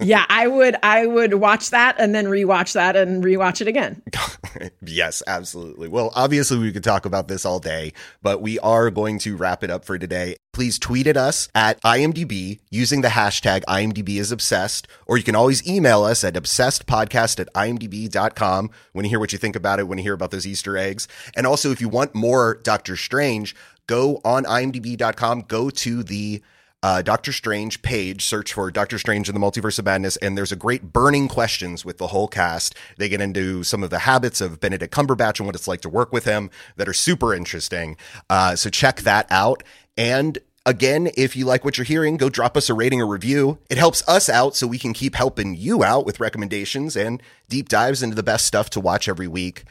Yeah, 0.00 0.24
I 0.28 0.46
would 0.46 0.76
I 0.82 1.06
would 1.06 1.34
watch 1.34 1.70
that 1.70 1.96
and 1.98 2.14
then 2.14 2.26
rewatch 2.26 2.74
that 2.74 2.96
and 2.96 3.22
rewatch 3.22 3.60
it 3.60 3.68
again. 3.68 4.02
yes, 4.82 5.22
absolutely. 5.26 5.88
Well, 5.88 6.12
obviously 6.14 6.58
we 6.58 6.72
could 6.72 6.84
talk 6.84 7.06
about 7.06 7.28
this 7.28 7.44
all 7.44 7.58
day, 7.58 7.92
but 8.22 8.40
we 8.40 8.58
are 8.60 8.90
going 8.90 9.18
to 9.20 9.36
wrap 9.36 9.62
it 9.62 9.70
up 9.70 9.84
for 9.84 9.98
today. 9.98 10.36
Please 10.52 10.78
tweet 10.78 11.06
at 11.06 11.16
us 11.16 11.48
at 11.54 11.80
IMDb 11.82 12.60
using 12.70 13.02
the 13.02 13.08
hashtag 13.08 13.62
IMDb 13.64 14.18
is 14.18 14.32
obsessed, 14.32 14.88
or 15.06 15.18
you 15.18 15.24
can 15.24 15.36
always 15.36 15.66
email 15.66 16.04
us 16.04 16.24
at 16.24 16.34
obsessedpodcast 16.34 17.40
at 17.40 17.52
imdb.com 17.52 18.70
when 18.92 19.04
you 19.04 19.10
hear 19.10 19.20
what 19.20 19.32
you 19.32 19.38
think 19.38 19.56
about 19.56 19.78
it, 19.78 19.86
when 19.86 19.98
you 19.98 20.04
hear 20.04 20.14
about 20.14 20.30
those 20.30 20.46
Easter 20.46 20.76
eggs. 20.78 21.08
And 21.36 21.46
also, 21.46 21.70
if 21.72 21.80
you 21.80 21.88
want 21.88 22.14
more 22.14 22.60
Doctor 22.62 22.96
Strange, 22.96 23.54
go 23.86 24.20
on 24.24 24.44
imdb.com, 24.44 25.42
go 25.42 25.70
to 25.70 26.02
the 26.02 26.42
uh, 26.86 27.02
Doctor 27.02 27.32
Strange 27.32 27.82
page, 27.82 28.24
search 28.24 28.52
for 28.52 28.70
Doctor 28.70 28.96
Strange 28.96 29.28
in 29.28 29.34
the 29.34 29.40
Multiverse 29.40 29.80
of 29.80 29.86
Madness, 29.86 30.16
and 30.18 30.38
there's 30.38 30.52
a 30.52 30.56
great 30.56 30.92
burning 30.92 31.26
questions 31.26 31.84
with 31.84 31.98
the 31.98 32.06
whole 32.06 32.28
cast. 32.28 32.76
They 32.96 33.08
get 33.08 33.20
into 33.20 33.64
some 33.64 33.82
of 33.82 33.90
the 33.90 33.98
habits 33.98 34.40
of 34.40 34.60
Benedict 34.60 34.94
Cumberbatch 34.94 35.40
and 35.40 35.46
what 35.46 35.56
it's 35.56 35.66
like 35.66 35.80
to 35.80 35.88
work 35.88 36.12
with 36.12 36.26
him 36.26 36.48
that 36.76 36.88
are 36.88 36.92
super 36.92 37.34
interesting. 37.34 37.96
Uh, 38.30 38.54
so 38.54 38.70
check 38.70 39.00
that 39.00 39.26
out. 39.30 39.64
And 39.96 40.38
again, 40.64 41.10
if 41.16 41.34
you 41.34 41.44
like 41.44 41.64
what 41.64 41.76
you're 41.76 41.84
hearing, 41.84 42.18
go 42.18 42.28
drop 42.28 42.56
us 42.56 42.70
a 42.70 42.74
rating 42.74 43.02
or 43.02 43.08
review. 43.08 43.58
It 43.68 43.78
helps 43.78 44.08
us 44.08 44.28
out 44.28 44.54
so 44.54 44.68
we 44.68 44.78
can 44.78 44.92
keep 44.92 45.16
helping 45.16 45.56
you 45.56 45.82
out 45.82 46.06
with 46.06 46.20
recommendations 46.20 46.94
and 46.94 47.20
deep 47.48 47.68
dives 47.68 48.00
into 48.00 48.14
the 48.14 48.22
best 48.22 48.46
stuff 48.46 48.70
to 48.70 48.80
watch 48.80 49.08
every 49.08 49.26
week. 49.26 49.64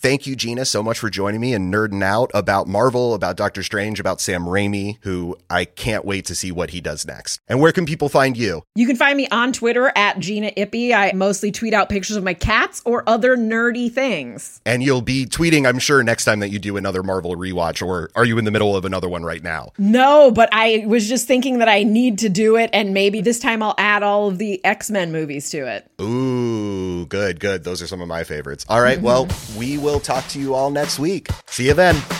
Thank 0.00 0.26
you, 0.26 0.34
Gina, 0.34 0.64
so 0.64 0.82
much 0.82 0.98
for 0.98 1.10
joining 1.10 1.42
me 1.42 1.52
and 1.52 1.70
nerding 1.70 2.02
out 2.02 2.30
about 2.32 2.66
Marvel, 2.66 3.12
about 3.12 3.36
Doctor 3.36 3.62
Strange, 3.62 4.00
about 4.00 4.18
Sam 4.18 4.44
Raimi, 4.44 4.96
who 5.02 5.36
I 5.50 5.66
can't 5.66 6.06
wait 6.06 6.24
to 6.26 6.34
see 6.34 6.50
what 6.50 6.70
he 6.70 6.80
does 6.80 7.06
next. 7.06 7.38
And 7.48 7.60
where 7.60 7.70
can 7.70 7.84
people 7.84 8.08
find 8.08 8.34
you? 8.34 8.62
You 8.74 8.86
can 8.86 8.96
find 8.96 9.14
me 9.14 9.28
on 9.28 9.52
Twitter 9.52 9.92
at 9.94 10.18
Gina 10.18 10.52
Ippy. 10.56 10.94
I 10.94 11.12
mostly 11.14 11.52
tweet 11.52 11.74
out 11.74 11.90
pictures 11.90 12.16
of 12.16 12.24
my 12.24 12.32
cats 12.32 12.80
or 12.86 13.06
other 13.06 13.36
nerdy 13.36 13.92
things. 13.92 14.62
And 14.64 14.82
you'll 14.82 15.02
be 15.02 15.26
tweeting, 15.26 15.68
I'm 15.68 15.78
sure, 15.78 16.02
next 16.02 16.24
time 16.24 16.40
that 16.40 16.48
you 16.48 16.58
do 16.58 16.78
another 16.78 17.02
Marvel 17.02 17.36
rewatch, 17.36 17.86
or 17.86 18.10
are 18.14 18.24
you 18.24 18.38
in 18.38 18.46
the 18.46 18.50
middle 18.50 18.74
of 18.74 18.86
another 18.86 19.08
one 19.10 19.22
right 19.22 19.42
now? 19.42 19.72
No, 19.76 20.30
but 20.30 20.48
I 20.50 20.82
was 20.86 21.10
just 21.10 21.26
thinking 21.26 21.58
that 21.58 21.68
I 21.68 21.82
need 21.82 22.20
to 22.20 22.30
do 22.30 22.56
it, 22.56 22.70
and 22.72 22.94
maybe 22.94 23.20
this 23.20 23.38
time 23.38 23.62
I'll 23.62 23.74
add 23.76 24.02
all 24.02 24.28
of 24.28 24.38
the 24.38 24.64
X 24.64 24.88
Men 24.90 25.12
movies 25.12 25.50
to 25.50 25.66
it. 25.66 25.90
Ooh, 26.00 27.04
good, 27.04 27.38
good. 27.38 27.64
Those 27.64 27.82
are 27.82 27.86
some 27.86 28.00
of 28.00 28.08
my 28.08 28.24
favorites. 28.24 28.64
All 28.66 28.80
right, 28.80 28.98
well, 28.98 29.28
we 29.58 29.76
will 29.76 29.89
talk 29.98 30.28
to 30.28 30.38
you 30.38 30.54
all 30.54 30.70
next 30.70 30.98
week. 30.98 31.28
See 31.46 31.66
you 31.66 31.74
then. 31.74 32.19